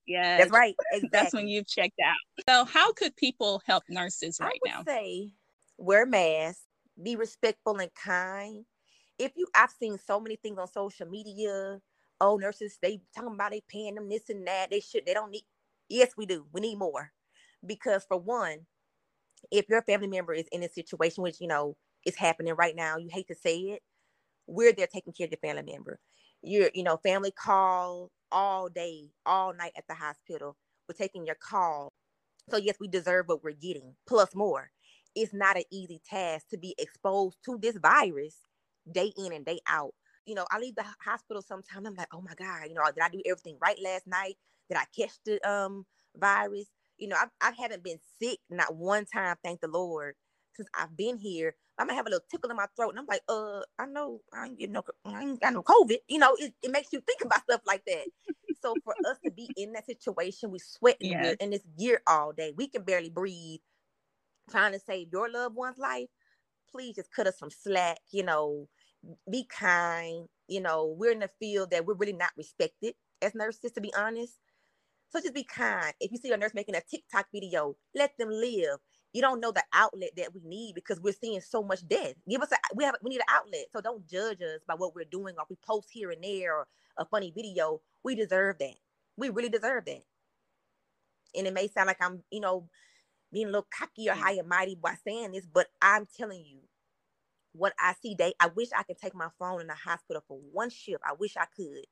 Yeah, 0.06 0.38
that's 0.38 0.50
right. 0.50 0.74
Exactly. 0.92 1.08
That's 1.12 1.34
when 1.34 1.48
you've 1.48 1.66
checked 1.66 2.00
out. 2.02 2.16
So, 2.48 2.64
how 2.64 2.94
could 2.94 3.14
people 3.16 3.60
help 3.66 3.82
nurses 3.90 4.38
right 4.40 4.58
I 4.66 4.70
now? 4.70 4.82
Say, 4.86 5.34
wear 5.76 6.06
masks, 6.06 6.62
be 7.02 7.14
respectful 7.14 7.76
and 7.76 7.90
kind. 7.94 8.64
If 9.18 9.32
you, 9.36 9.48
I've 9.54 9.70
seen 9.78 9.98
so 9.98 10.18
many 10.18 10.36
things 10.36 10.58
on 10.58 10.66
social 10.66 11.06
media. 11.08 11.78
Oh, 12.20 12.36
nurses, 12.36 12.78
they 12.82 13.00
talking 13.14 13.34
about 13.34 13.52
they 13.52 13.62
paying 13.68 13.94
them 13.94 14.08
this 14.08 14.28
and 14.28 14.46
that. 14.46 14.70
They 14.70 14.80
should. 14.80 15.06
They 15.06 15.14
don't 15.14 15.30
need. 15.30 15.44
Yes, 15.88 16.12
we 16.16 16.26
do. 16.26 16.46
We 16.52 16.60
need 16.60 16.78
more 16.78 17.12
because 17.66 18.04
for 18.08 18.18
one, 18.18 18.66
if 19.50 19.68
your 19.68 19.82
family 19.82 20.08
member 20.08 20.34
is 20.34 20.46
in 20.52 20.62
a 20.62 20.68
situation 20.68 21.22
which 21.22 21.40
you 21.40 21.48
know 21.48 21.76
is 22.06 22.16
happening 22.16 22.54
right 22.54 22.76
now, 22.76 22.96
you 22.98 23.08
hate 23.12 23.28
to 23.28 23.34
say 23.34 23.58
it, 23.58 23.82
we're 24.46 24.72
there 24.72 24.86
taking 24.86 25.12
care 25.12 25.26
of 25.26 25.32
your 25.32 25.38
family 25.38 25.72
member. 25.72 26.00
You're, 26.42 26.70
you 26.74 26.82
know, 26.84 26.98
family 26.98 27.32
call 27.32 28.10
all 28.32 28.68
day, 28.68 29.10
all 29.26 29.54
night 29.54 29.72
at 29.76 29.84
the 29.88 29.94
hospital. 29.94 30.56
We're 30.88 30.94
taking 30.96 31.26
your 31.26 31.36
call. 31.36 31.92
So 32.50 32.56
yes, 32.56 32.76
we 32.80 32.88
deserve 32.88 33.26
what 33.28 33.44
we're 33.44 33.52
getting, 33.52 33.94
plus 34.06 34.34
more. 34.34 34.70
It's 35.14 35.34
not 35.34 35.56
an 35.56 35.64
easy 35.70 36.00
task 36.08 36.48
to 36.50 36.58
be 36.58 36.74
exposed 36.78 37.38
to 37.46 37.58
this 37.60 37.76
virus 37.78 38.36
day 38.90 39.12
in 39.18 39.32
and 39.32 39.44
day 39.44 39.60
out. 39.68 39.94
You 40.28 40.34
know, 40.34 40.46
I 40.50 40.58
leave 40.58 40.76
the 40.76 40.84
hospital 41.04 41.42
sometimes. 41.42 41.86
I'm 41.86 41.94
like, 41.94 42.08
oh 42.12 42.20
my 42.20 42.34
God, 42.34 42.68
you 42.68 42.74
know, 42.74 42.82
did 42.86 43.02
I 43.02 43.08
do 43.08 43.22
everything 43.26 43.56
right 43.60 43.78
last 43.82 44.06
night? 44.06 44.36
Did 44.68 44.78
I 44.78 44.84
catch 44.94 45.14
the 45.24 45.40
um 45.50 45.86
virus? 46.16 46.68
you 46.98 47.08
know, 47.08 47.16
I, 47.16 47.48
I 47.48 47.52
haven't 47.58 47.84
been 47.84 47.98
sick 48.20 48.38
not 48.50 48.74
one 48.74 49.06
time, 49.06 49.36
thank 49.42 49.60
the 49.60 49.68
Lord, 49.68 50.14
since 50.54 50.68
I've 50.78 50.96
been 50.96 51.16
here. 51.16 51.54
I 51.78 51.84
might 51.84 51.94
have 51.94 52.06
a 52.06 52.10
little 52.10 52.24
tickle 52.28 52.50
in 52.50 52.56
my 52.56 52.66
throat, 52.76 52.90
and 52.90 52.98
I'm 52.98 53.06
like, 53.06 53.22
uh, 53.28 53.60
I 53.78 53.86
know 53.86 54.20
I 54.32 54.46
ain't 54.46 54.58
getting 54.58 54.72
no, 54.72 54.82
I 55.04 55.22
ain't 55.22 55.40
got 55.40 55.52
no 55.52 55.62
COVID. 55.62 55.98
You 56.08 56.18
know, 56.18 56.36
it, 56.38 56.52
it 56.62 56.72
makes 56.72 56.92
you 56.92 57.00
think 57.00 57.24
about 57.24 57.42
stuff 57.42 57.60
like 57.66 57.84
that. 57.86 58.04
so 58.60 58.74
for 58.84 58.94
us 59.08 59.18
to 59.24 59.30
be 59.30 59.48
in 59.56 59.72
that 59.72 59.86
situation, 59.86 60.50
we 60.50 60.58
sweat 60.58 60.96
yes. 61.00 61.36
in 61.40 61.50
this 61.50 61.62
gear 61.78 62.02
all 62.06 62.32
day. 62.32 62.52
We 62.56 62.66
can 62.66 62.82
barely 62.82 63.10
breathe, 63.10 63.60
trying 64.50 64.72
to 64.72 64.80
save 64.80 65.08
your 65.12 65.30
loved 65.30 65.54
one's 65.54 65.78
life. 65.78 66.08
Please 66.68 66.96
just 66.96 67.12
cut 67.12 67.28
us 67.28 67.38
some 67.38 67.50
slack. 67.50 67.98
You 68.10 68.24
know, 68.24 68.68
be 69.30 69.44
kind. 69.44 70.28
You 70.46 70.60
know, 70.60 70.94
we're 70.98 71.12
in 71.12 71.22
a 71.22 71.30
field 71.40 71.70
that 71.70 71.86
we're 71.86 71.94
really 71.94 72.12
not 72.12 72.30
respected 72.36 72.94
as 73.22 73.34
nurses, 73.34 73.72
to 73.72 73.80
be 73.80 73.92
honest. 73.94 74.34
So 75.10 75.20
just 75.20 75.34
be 75.34 75.44
kind. 75.44 75.94
If 76.00 76.12
you 76.12 76.18
see 76.18 76.32
a 76.32 76.36
nurse 76.36 76.54
making 76.54 76.74
a 76.74 76.82
TikTok 76.82 77.26
video, 77.32 77.76
let 77.94 78.12
them 78.18 78.30
live. 78.30 78.78
You 79.12 79.22
don't 79.22 79.40
know 79.40 79.52
the 79.52 79.64
outlet 79.72 80.10
that 80.16 80.34
we 80.34 80.42
need 80.44 80.74
because 80.74 81.00
we're 81.00 81.14
seeing 81.14 81.40
so 81.40 81.62
much 81.62 81.86
death. 81.88 82.14
Give 82.28 82.42
us 82.42 82.52
a 82.52 82.56
we 82.74 82.84
have 82.84 82.94
we 83.02 83.10
need 83.10 83.20
an 83.20 83.34
outlet. 83.34 83.66
So 83.72 83.80
don't 83.80 84.06
judge 84.06 84.42
us 84.42 84.60
by 84.66 84.74
what 84.74 84.94
we're 84.94 85.06
doing 85.10 85.34
or 85.38 85.46
we 85.48 85.56
post 85.66 85.88
here 85.90 86.10
and 86.10 86.22
there 86.22 86.54
or 86.54 86.66
a 86.98 87.06
funny 87.06 87.32
video. 87.34 87.80
We 88.04 88.14
deserve 88.14 88.58
that. 88.58 88.74
We 89.16 89.30
really 89.30 89.48
deserve 89.48 89.86
that. 89.86 90.02
And 91.34 91.46
it 91.46 91.54
may 91.54 91.68
sound 91.68 91.86
like 91.86 92.02
I'm, 92.02 92.22
you 92.30 92.40
know, 92.40 92.68
being 93.32 93.46
a 93.46 93.50
little 93.50 93.66
cocky 93.76 94.08
or 94.08 94.14
mm. 94.14 94.18
high 94.18 94.32
and 94.32 94.48
mighty 94.48 94.74
by 94.74 94.94
saying 95.06 95.32
this, 95.32 95.46
but 95.46 95.68
I'm 95.80 96.06
telling 96.16 96.44
you, 96.44 96.60
what 97.52 97.72
I 97.78 97.94
see 98.02 98.14
day, 98.14 98.34
I 98.40 98.48
wish 98.48 98.68
I 98.76 98.82
could 98.82 98.98
take 98.98 99.14
my 99.14 99.28
phone 99.38 99.60
in 99.60 99.66
the 99.66 99.74
hospital 99.74 100.22
for 100.26 100.38
one 100.52 100.70
shift. 100.70 101.02
I 101.04 101.14
wish 101.18 101.36
I 101.36 101.46
could. 101.56 101.84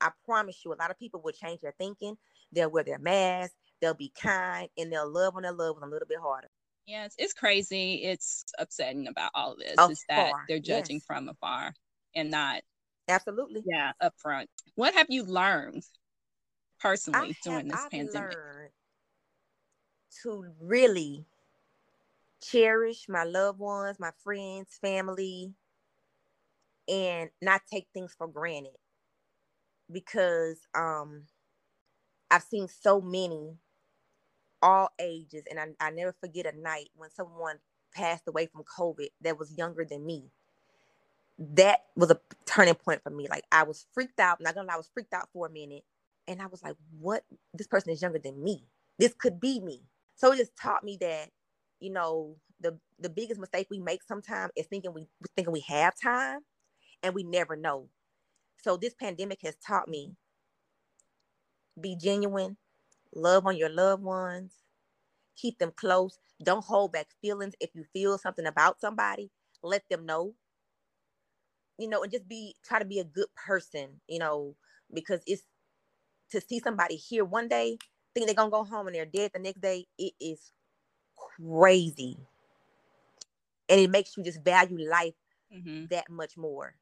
I 0.00 0.10
promise 0.24 0.64
you, 0.64 0.72
a 0.72 0.76
lot 0.76 0.90
of 0.90 0.98
people 0.98 1.20
will 1.22 1.32
change 1.32 1.60
their 1.60 1.74
thinking. 1.78 2.16
They'll 2.52 2.70
wear 2.70 2.84
their 2.84 2.98
mask. 2.98 3.52
They'll 3.80 3.94
be 3.94 4.12
kind, 4.20 4.68
and 4.76 4.92
they'll 4.92 5.10
love 5.10 5.36
on 5.36 5.42
their 5.42 5.52
loved 5.52 5.80
ones 5.80 5.90
a 5.90 5.92
little 5.92 6.08
bit 6.08 6.18
harder. 6.20 6.48
Yes, 6.86 7.14
it's 7.18 7.34
crazy. 7.34 8.02
It's 8.04 8.44
upsetting 8.58 9.08
about 9.08 9.30
all 9.34 9.52
of 9.52 9.58
this. 9.58 9.74
Afar. 9.74 9.90
Is 9.90 10.04
that 10.08 10.32
they're 10.48 10.58
judging 10.58 10.96
yes. 10.96 11.04
from 11.06 11.28
afar 11.28 11.74
and 12.14 12.30
not 12.30 12.62
absolutely 13.08 13.62
yeah 13.66 13.92
up 14.00 14.14
front. 14.16 14.48
What 14.74 14.94
have 14.94 15.06
you 15.10 15.24
learned 15.24 15.84
personally 16.80 17.30
I 17.30 17.34
during 17.44 17.66
have, 17.66 17.68
this 17.68 17.84
I've 17.84 17.90
pandemic? 17.90 18.36
to 20.22 20.46
really 20.60 21.26
cherish 22.42 23.06
my 23.08 23.24
loved 23.24 23.58
ones, 23.58 23.98
my 24.00 24.12
friends, 24.24 24.78
family, 24.80 25.54
and 26.88 27.30
not 27.42 27.62
take 27.70 27.86
things 27.92 28.14
for 28.16 28.26
granted 28.28 28.76
because 29.90 30.58
um 30.74 31.24
I've 32.30 32.42
seen 32.42 32.68
so 32.68 33.00
many 33.02 33.58
all 34.62 34.90
ages 34.98 35.44
and 35.50 35.58
I, 35.60 35.86
I 35.86 35.90
never 35.90 36.14
forget 36.20 36.46
a 36.52 36.58
night 36.60 36.90
when 36.96 37.10
someone 37.10 37.56
passed 37.94 38.24
away 38.28 38.46
from 38.46 38.64
COVID 38.64 39.08
that 39.22 39.38
was 39.38 39.56
younger 39.56 39.84
than 39.84 40.04
me. 40.04 40.30
That 41.38 41.80
was 41.94 42.10
a 42.10 42.20
turning 42.46 42.74
point 42.74 43.02
for 43.02 43.10
me. 43.10 43.28
Like 43.28 43.44
I 43.52 43.62
was 43.62 43.86
freaked 43.92 44.18
out, 44.18 44.40
not 44.40 44.54
gonna 44.54 44.66
lie, 44.66 44.74
I 44.74 44.78
was 44.78 44.90
freaked 44.92 45.14
out 45.14 45.28
for 45.32 45.46
a 45.46 45.50
minute. 45.50 45.84
And 46.26 46.42
I 46.42 46.46
was 46.46 46.62
like, 46.62 46.76
what? 46.98 47.24
This 47.54 47.66
person 47.66 47.90
is 47.90 48.02
younger 48.02 48.18
than 48.18 48.42
me. 48.42 48.64
This 48.98 49.14
could 49.18 49.40
be 49.40 49.60
me. 49.60 49.82
So 50.16 50.32
it 50.32 50.38
just 50.38 50.56
taught 50.56 50.84
me 50.84 50.98
that, 51.00 51.30
you 51.80 51.90
know, 51.90 52.36
the 52.60 52.78
the 52.98 53.08
biggest 53.10 53.40
mistake 53.40 53.68
we 53.70 53.78
make 53.78 54.02
sometimes 54.02 54.52
is 54.56 54.66
thinking 54.66 54.92
we 54.94 55.06
thinking 55.36 55.52
we 55.52 55.60
have 55.60 55.94
time 56.00 56.40
and 57.02 57.14
we 57.14 57.22
never 57.22 57.56
know. 57.56 57.88
So 58.62 58.76
this 58.76 58.94
pandemic 58.94 59.40
has 59.42 59.56
taught 59.56 59.88
me 59.88 60.14
be 61.80 61.96
genuine, 61.96 62.56
love 63.14 63.46
on 63.46 63.56
your 63.56 63.68
loved 63.70 64.02
ones, 64.02 64.52
keep 65.36 65.58
them 65.58 65.72
close. 65.76 66.18
Don't 66.42 66.64
hold 66.64 66.92
back 66.92 67.08
feelings. 67.22 67.54
If 67.60 67.70
you 67.74 67.84
feel 67.92 68.18
something 68.18 68.46
about 68.46 68.80
somebody, 68.80 69.30
let 69.62 69.82
them 69.90 70.06
know. 70.06 70.34
You 71.78 71.88
know, 71.88 72.02
and 72.02 72.12
just 72.12 72.28
be 72.28 72.56
try 72.64 72.78
to 72.80 72.84
be 72.84 72.98
a 72.98 73.04
good 73.04 73.28
person, 73.36 74.00
you 74.08 74.18
know, 74.18 74.56
because 74.92 75.20
it's 75.26 75.42
to 76.30 76.40
see 76.40 76.60
somebody 76.60 76.96
here 76.96 77.24
one 77.24 77.48
day, 77.48 77.78
think 78.14 78.26
they're 78.26 78.34
gonna 78.34 78.50
go 78.50 78.64
home 78.64 78.86
and 78.88 78.96
they're 78.96 79.06
dead 79.06 79.30
the 79.34 79.40
next 79.40 79.60
day, 79.60 79.86
it 79.98 80.12
is 80.20 80.52
crazy. 81.36 82.16
And 83.68 83.80
it 83.80 83.90
makes 83.90 84.16
you 84.16 84.24
just 84.24 84.42
value 84.42 84.88
life 84.88 85.14
mm-hmm. 85.54 85.86
that 85.90 86.08
much 86.10 86.36
more. 86.36 86.74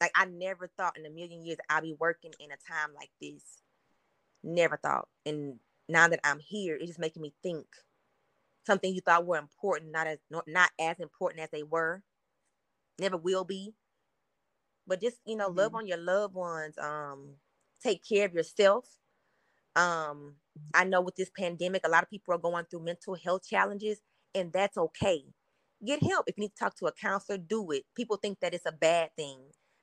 Like 0.00 0.12
I 0.14 0.24
never 0.26 0.70
thought 0.76 0.98
in 0.98 1.06
a 1.06 1.10
million 1.10 1.44
years 1.44 1.58
I'd 1.68 1.82
be 1.82 1.96
working 1.98 2.32
in 2.40 2.50
a 2.50 2.72
time 2.72 2.90
like 2.94 3.10
this. 3.20 3.42
Never 4.42 4.76
thought. 4.76 5.08
And 5.24 5.58
now 5.88 6.08
that 6.08 6.20
I'm 6.24 6.40
here, 6.40 6.76
it's 6.76 6.88
just 6.88 6.98
making 6.98 7.22
me 7.22 7.32
think 7.42 7.66
something 8.66 8.92
you 8.92 9.00
thought 9.00 9.26
were 9.26 9.38
important, 9.38 9.92
not 9.92 10.06
as 10.06 10.18
not, 10.46 10.70
as 10.80 10.98
important 11.00 11.42
as 11.42 11.50
they 11.50 11.62
were. 11.62 12.02
Never 12.98 13.16
will 13.16 13.44
be. 13.44 13.74
But 14.86 15.00
just, 15.00 15.18
you 15.24 15.36
know, 15.36 15.48
mm-hmm. 15.48 15.58
love 15.58 15.74
on 15.74 15.86
your 15.86 15.98
loved 15.98 16.34
ones. 16.34 16.76
Um, 16.78 17.36
take 17.82 18.06
care 18.06 18.26
of 18.26 18.34
yourself. 18.34 18.86
Um, 19.76 20.34
I 20.74 20.84
know 20.84 21.00
with 21.00 21.16
this 21.16 21.30
pandemic, 21.36 21.82
a 21.84 21.90
lot 21.90 22.02
of 22.02 22.10
people 22.10 22.34
are 22.34 22.38
going 22.38 22.64
through 22.70 22.84
mental 22.84 23.14
health 23.14 23.48
challenges, 23.48 24.00
and 24.34 24.52
that's 24.52 24.76
okay. 24.76 25.24
Get 25.84 26.02
help. 26.02 26.26
If 26.28 26.36
you 26.36 26.42
need 26.42 26.54
to 26.56 26.64
talk 26.64 26.76
to 26.76 26.86
a 26.86 26.92
counselor, 26.92 27.38
do 27.38 27.70
it. 27.72 27.84
People 27.96 28.16
think 28.16 28.40
that 28.40 28.54
it's 28.54 28.66
a 28.66 28.72
bad 28.72 29.10
thing. 29.16 29.38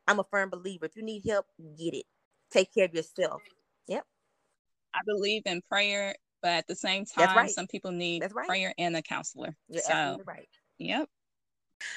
I'm 0.08 0.20
a 0.20 0.26
firm 0.32 0.50
believer. 0.50 0.86
If 0.86 0.96
you 0.96 1.04
need 1.04 1.24
help, 1.28 1.46
get 1.78 1.94
it. 1.94 2.06
Take 2.52 2.74
care 2.74 2.86
of 2.86 2.94
yourself. 2.94 3.42
Yep. 3.88 4.06
I 4.94 5.00
believe 5.06 5.44
in 5.46 5.62
prayer, 5.62 6.16
but 6.42 6.52
at 6.52 6.68
the 6.68 6.76
same 6.76 7.06
time, 7.06 7.36
right. 7.36 7.50
some 7.50 7.68
people 7.68 7.92
need 7.92 8.26
right. 8.34 8.48
prayer 8.48 8.74
and 8.78 8.96
a 8.96 9.02
counselor. 9.02 9.56
You're 9.70 9.82
so, 9.82 10.22
right. 10.26 10.50
Yep. 10.80 11.08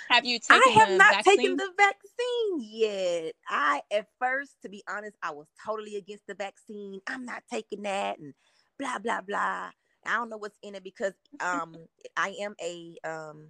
Have 0.08 0.24
you 0.24 0.38
taken 0.38 0.62
I 0.66 0.70
have 0.78 0.90
not 0.90 1.14
vaccine? 1.14 1.37
taken 1.37 1.56
the 1.56 1.70
vaccine 1.76 2.58
yet. 2.60 3.34
I 3.48 3.82
at 3.90 4.06
first, 4.18 4.56
to 4.62 4.68
be 4.68 4.82
honest, 4.88 5.16
I 5.22 5.30
was 5.32 5.46
totally 5.64 5.96
against 5.96 6.26
the 6.26 6.34
vaccine. 6.34 7.00
I'm 7.06 7.24
not 7.24 7.42
taking 7.50 7.82
that 7.82 8.18
and 8.18 8.34
blah 8.78 8.98
blah 8.98 9.20
blah. 9.20 9.70
I 10.06 10.16
don't 10.16 10.28
know 10.30 10.37
what's 10.37 10.58
in 10.62 10.74
it 10.74 10.84
because 10.84 11.14
um 11.40 11.76
I 12.16 12.37
am 12.40 12.54
a 12.62 12.96
um 13.04 13.48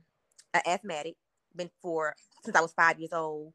an 0.52 0.62
asthmatic, 0.66 1.16
been 1.54 1.70
for 1.82 2.14
since 2.44 2.56
I 2.56 2.60
was 2.60 2.72
five 2.72 2.98
years 2.98 3.12
old. 3.12 3.52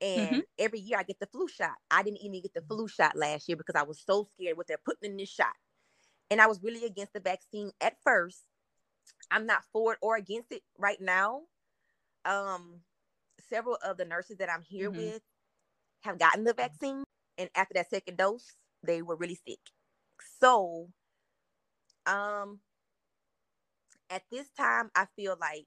And 0.00 0.28
mm-hmm. 0.28 0.40
every 0.58 0.80
year 0.80 0.98
I 0.98 1.02
get 1.04 1.20
the 1.20 1.26
flu 1.26 1.48
shot. 1.48 1.76
I 1.90 2.02
didn't 2.02 2.22
even 2.22 2.42
get 2.42 2.54
the 2.54 2.62
flu 2.62 2.88
shot 2.88 3.16
last 3.16 3.48
year 3.48 3.56
because 3.56 3.76
I 3.76 3.84
was 3.84 4.02
so 4.04 4.26
scared 4.32 4.56
what 4.56 4.66
they're 4.66 4.78
putting 4.84 5.12
in 5.12 5.16
this 5.16 5.30
shot. 5.30 5.54
and 6.30 6.40
I 6.40 6.46
was 6.46 6.62
really 6.62 6.84
against 6.84 7.12
the 7.12 7.20
vaccine 7.20 7.70
at 7.80 7.94
first. 8.02 8.44
I'm 9.30 9.46
not 9.46 9.62
for 9.72 9.92
it 9.94 9.98
or 10.02 10.16
against 10.16 10.52
it 10.52 10.62
right 10.78 11.00
now. 11.00 11.42
Um, 12.24 12.80
several 13.48 13.78
of 13.84 13.96
the 13.96 14.04
nurses 14.04 14.38
that 14.38 14.50
I'm 14.50 14.62
here 14.62 14.90
mm-hmm. 14.90 15.00
with 15.00 15.22
have 16.02 16.18
gotten 16.18 16.44
the 16.44 16.54
vaccine, 16.54 17.04
and 17.38 17.50
after 17.54 17.74
that 17.74 17.90
second 17.90 18.18
dose, 18.18 18.52
they 18.82 19.02
were 19.02 19.16
really 19.16 19.38
sick. 19.46 19.58
So, 20.40 20.88
um, 22.06 22.60
at 24.10 24.22
this 24.30 24.48
time, 24.56 24.90
I 24.94 25.06
feel 25.16 25.36
like 25.40 25.66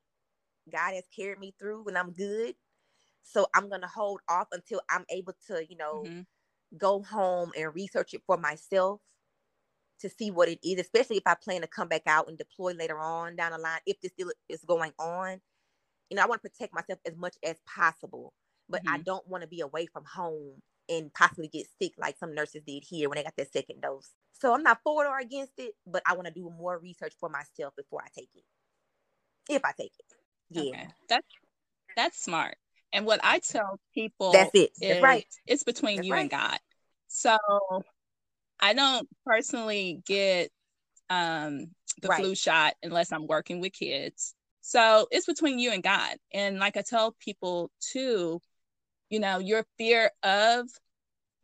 God 0.71 0.93
has 0.93 1.03
carried 1.15 1.39
me 1.39 1.53
through, 1.59 1.85
and 1.87 1.97
I'm 1.97 2.11
good. 2.11 2.55
So 3.23 3.47
I'm 3.53 3.69
gonna 3.69 3.87
hold 3.87 4.21
off 4.29 4.47
until 4.51 4.81
I'm 4.89 5.05
able 5.09 5.33
to, 5.47 5.65
you 5.69 5.77
know, 5.77 6.03
mm-hmm. 6.05 6.21
go 6.77 7.03
home 7.03 7.51
and 7.57 7.75
research 7.75 8.13
it 8.13 8.21
for 8.25 8.37
myself 8.37 9.01
to 9.99 10.09
see 10.09 10.31
what 10.31 10.47
it 10.47 10.59
is, 10.63 10.79
especially 10.79 11.17
if 11.17 11.23
I 11.25 11.35
plan 11.35 11.61
to 11.61 11.67
come 11.67 11.87
back 11.87 12.03
out 12.05 12.29
and 12.29 12.37
deploy 12.37 12.73
later 12.73 12.99
on 12.99 13.35
down 13.35 13.51
the 13.51 13.57
line, 13.57 13.79
if 13.85 13.99
this 13.99 14.11
still 14.11 14.31
is 14.47 14.63
going 14.65 14.93
on. 14.99 15.41
You 16.09 16.15
know, 16.15 16.23
I 16.23 16.27
want 16.27 16.41
to 16.41 16.49
protect 16.49 16.73
myself 16.73 16.99
as 17.05 17.17
much 17.17 17.35
as 17.43 17.57
possible, 17.65 18.33
but 18.69 18.83
mm-hmm. 18.83 18.95
I 18.95 18.97
don't 18.99 19.27
want 19.27 19.41
to 19.41 19.47
be 19.47 19.61
away 19.61 19.87
from 19.87 20.05
home 20.05 20.61
and 20.89 21.13
possibly 21.13 21.47
get 21.47 21.67
sick 21.81 21.93
like 21.97 22.17
some 22.17 22.33
nurses 22.33 22.63
did 22.65 22.83
here 22.87 23.09
when 23.09 23.17
they 23.17 23.23
got 23.23 23.35
their 23.35 23.47
second 23.51 23.81
dose. 23.81 24.11
So 24.33 24.53
I'm 24.53 24.63
not 24.63 24.79
for 24.83 25.05
or 25.05 25.19
against 25.19 25.53
it, 25.57 25.73
but 25.85 26.03
I 26.05 26.13
want 26.13 26.27
to 26.27 26.33
do 26.33 26.51
more 26.57 26.77
research 26.77 27.13
for 27.19 27.29
myself 27.29 27.75
before 27.75 28.01
I 28.03 28.09
take 28.15 28.29
it. 28.35 28.43
If 29.49 29.63
I 29.65 29.71
take 29.71 29.93
it. 29.97 30.05
Yeah. 30.49 30.61
Okay. 30.61 30.87
That's 31.09 31.27
that's 31.95 32.23
smart. 32.23 32.55
And 32.93 33.05
what 33.05 33.19
I 33.23 33.39
tell 33.39 33.79
people 33.93 34.31
That's 34.31 34.51
it. 34.53 34.71
That's 34.79 35.01
right. 35.01 35.25
It's 35.45 35.63
between 35.63 35.97
that's 35.97 36.07
you 36.07 36.13
right. 36.13 36.21
and 36.21 36.29
God. 36.29 36.59
So 37.07 37.37
I 38.59 38.73
don't 38.73 39.07
personally 39.25 40.01
get 40.05 40.51
um, 41.09 41.67
the 42.01 42.07
right. 42.07 42.21
flu 42.21 42.35
shot 42.35 42.75
unless 42.83 43.11
I'm 43.11 43.27
working 43.27 43.59
with 43.61 43.73
kids. 43.73 44.35
So 44.61 45.07
it's 45.11 45.25
between 45.25 45.59
you 45.59 45.71
and 45.71 45.83
God. 45.83 46.17
And 46.33 46.59
like 46.59 46.77
I 46.77 46.81
tell 46.81 47.15
people 47.19 47.71
too, 47.79 48.41
you 49.09 49.19
know, 49.19 49.39
your 49.39 49.65
fear 49.77 50.11
of 50.23 50.67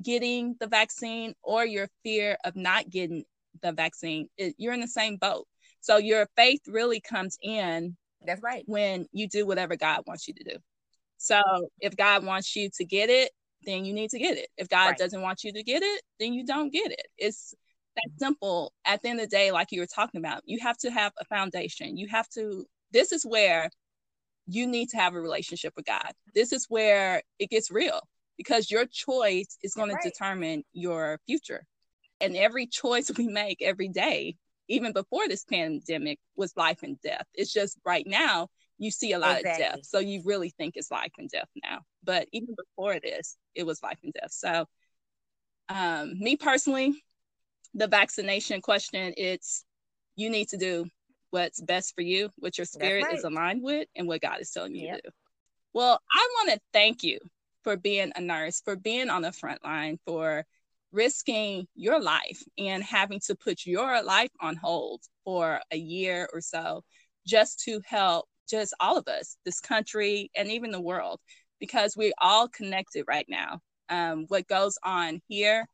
getting 0.02 0.56
the 0.60 0.68
vaccine 0.68 1.34
or 1.44 1.66
your 1.66 1.88
fear 2.04 2.38
of 2.44 2.56
not 2.56 2.90
getting 2.90 3.24
the 3.62 3.72
vaccine, 3.72 4.28
it, 4.38 4.56
you're 4.58 4.74
in 4.74 4.82
the 4.82 4.88
same 4.88 5.18
boat. 5.18 5.48
So 5.82 5.98
your 5.98 6.28
faith 6.36 6.62
really 6.68 7.02
comes 7.02 7.38
in. 7.42 7.96
That's 8.26 8.42
right. 8.42 8.64
When 8.68 9.08
you 9.12 9.28
do 9.28 9.46
whatever 9.46 9.76
God 9.76 10.02
wants 10.08 10.28
you 10.28 10.34
to 10.36 10.44
do. 10.44 10.58
So 11.18 11.42
if 11.80 11.96
God 11.96 12.26
wants 12.26 12.56
you 12.56 12.70
to 12.76 12.86
get 12.86 13.10
it, 13.10 13.32
then 13.66 13.86
you 13.86 13.94
need 13.94 14.10
to 14.10 14.20
get 14.20 14.38
it. 14.38 14.48
If 14.58 14.68
God 14.68 14.88
right. 14.88 14.98
doesn't 14.98 15.22
want 15.22 15.44
you 15.44 15.54
to 15.54 15.64
get 15.64 15.84
it, 15.84 16.02
then 16.20 16.34
you 16.34 16.46
don't 16.46 16.72
get 16.72 16.92
it. 16.92 17.06
It's 17.18 17.54
that 17.96 18.10
simple. 18.20 18.74
At 18.86 19.02
the 19.02 19.10
end 19.10 19.20
of 19.20 19.30
the 19.30 19.36
day, 19.36 19.52
like 19.52 19.72
you 19.72 19.80
were 19.80 19.88
talking 19.88 20.20
about, 20.20 20.42
you 20.46 20.60
have 20.62 20.78
to 20.80 20.92
have 20.92 21.14
a 21.20 21.26
foundation. 21.26 21.98
You 21.98 22.08
have 22.10 22.28
to, 22.30 22.66
this 22.92 23.12
is 23.12 23.26
where 23.26 23.70
you 24.48 24.68
need 24.68 24.90
to 24.90 24.98
have 24.98 25.14
a 25.14 25.22
relationship 25.22 25.74
with 25.76 25.86
God. 25.86 26.12
This 26.34 26.52
is 26.52 26.66
where 26.70 27.24
it 27.40 27.50
gets 27.50 27.72
real 27.72 28.02
because 28.38 28.70
your 28.70 28.86
choice 28.86 29.58
is 29.64 29.74
going 29.74 29.92
right. 29.92 30.02
to 30.02 30.10
determine 30.10 30.64
your 30.74 31.20
future. 31.26 31.66
And 32.20 32.36
every 32.36 32.68
choice 32.68 33.12
we 33.18 33.28
make 33.28 33.62
every 33.62 33.90
day, 33.90 34.36
even 34.68 34.94
before 34.94 35.28
this 35.28 35.44
pandemic, 35.44 36.20
was 36.36 36.56
life 36.56 36.84
and 36.84 37.00
death. 37.02 37.26
It's 37.34 37.54
just 37.54 37.78
right 37.86 38.06
now, 38.08 38.48
you 38.78 38.92
see 38.92 39.14
a 39.14 39.20
lot 39.20 39.40
exactly. 39.40 39.66
of 39.66 39.72
death. 39.72 39.86
So 39.86 40.00
you 40.00 40.22
really 40.26 40.50
think 40.50 40.76
it's 40.76 40.92
life 40.92 41.12
and 41.18 41.30
death 41.30 41.50
now. 41.64 41.80
But 42.04 42.28
even 42.32 42.56
before 42.56 43.00
this, 43.00 43.38
it 43.56 43.66
was 43.66 43.84
life 43.84 44.00
and 44.04 44.14
death. 44.14 44.32
So 44.32 44.66
um, 45.70 46.20
me 46.20 46.36
personally, 46.36 47.04
the 47.74 47.88
vaccination 47.88 48.62
question, 48.62 49.14
it's 49.18 49.66
you 50.16 50.30
need 50.30 50.50
to 50.50 50.58
do 50.58 50.86
what's 51.34 51.60
best 51.60 51.96
for 51.96 52.02
you, 52.02 52.30
what 52.38 52.60
your 52.60 52.66
spirit 52.66 53.06
right. 53.06 53.16
is 53.16 53.24
aligned 53.24 53.64
with, 53.64 53.88
and 53.96 54.08
what 54.08 54.22
God 54.22 54.40
is 54.40 54.52
telling 54.52 54.76
you 54.76 54.86
yep. 54.86 54.98
to 54.98 55.02
do. 55.02 55.10
Well, 55.74 56.00
I 56.14 56.28
want 56.38 56.52
to 56.52 56.60
thank 56.72 57.02
you 57.02 57.18
for 57.64 57.76
being 57.76 58.12
a 58.16 58.22
nurse, 58.22 58.62
for 58.64 58.76
being 58.76 59.10
on 59.10 59.24
the 59.24 59.32
front 59.32 59.64
line, 59.64 59.98
for 60.06 60.46
risking 60.92 61.68
your 61.74 62.00
life 62.00 62.44
and 62.60 62.84
having 62.84 63.20
to 63.22 63.34
put 63.34 63.66
your 63.66 64.04
life 64.04 64.30
on 64.42 64.56
hold 64.56 65.02
for 65.24 65.60
a 65.72 65.78
year 65.78 66.30
or 66.32 66.40
so 66.40 66.84
just 67.26 67.60
to 67.62 67.82
help 67.84 68.28
just 68.48 68.76
all 68.80 69.00
of 69.00 69.08
us, 69.08 69.38
this 69.44 69.60
country, 69.60 70.30
and 70.36 70.52
even 70.52 70.70
the 70.70 70.80
world, 70.80 71.20
because 71.60 71.98
we're 71.98 72.14
all 72.20 72.48
connected 72.48 73.06
right 73.08 73.26
now. 73.28 73.60
Um, 73.90 74.26
what 74.28 74.48
goes 74.48 74.78
on 74.84 75.20
here 75.28 75.66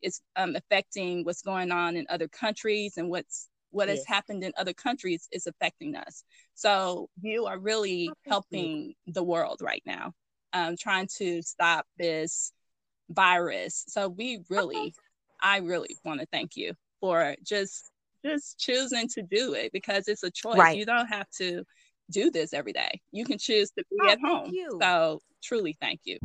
is 0.00 0.20
um, 0.36 0.54
affecting 0.54 1.24
what's 1.24 1.42
going 1.42 1.72
on 1.72 1.96
in 1.96 2.06
other 2.08 2.28
countries, 2.28 2.98
and 2.98 3.10
what's 3.10 3.48
what 3.70 3.88
yes. 3.88 3.98
has 3.98 4.06
happened 4.06 4.42
in 4.44 4.52
other 4.56 4.72
countries 4.72 5.28
is 5.32 5.46
affecting 5.46 5.96
us. 5.96 6.24
So 6.54 7.08
you 7.20 7.46
are 7.46 7.58
really 7.58 8.10
helping 8.26 8.94
the 9.06 9.22
world 9.22 9.60
right 9.62 9.82
now, 9.84 10.12
um, 10.52 10.76
trying 10.78 11.08
to 11.18 11.42
stop 11.42 11.86
this 11.98 12.52
virus. 13.10 13.84
So 13.88 14.08
we 14.08 14.40
really, 14.48 14.94
I 15.42 15.58
really 15.58 15.96
want 16.04 16.20
to 16.20 16.26
thank 16.32 16.56
you 16.56 16.74
for 17.00 17.36
just 17.44 17.90
just 18.24 18.58
choosing 18.58 19.08
to 19.08 19.22
do 19.22 19.54
it 19.54 19.72
because 19.72 20.08
it's 20.08 20.24
a 20.24 20.30
choice. 20.30 20.58
Right. 20.58 20.76
You 20.76 20.84
don't 20.84 21.06
have 21.06 21.30
to 21.38 21.64
do 22.10 22.30
this 22.30 22.52
every 22.52 22.72
day. 22.72 23.00
You 23.12 23.24
can 23.24 23.38
choose 23.38 23.70
to 23.78 23.84
be 23.90 23.96
oh, 24.02 24.10
at 24.10 24.18
home. 24.20 24.52
So 24.80 25.20
truly 25.42 25.76
thank 25.80 26.00
you. 26.04 26.18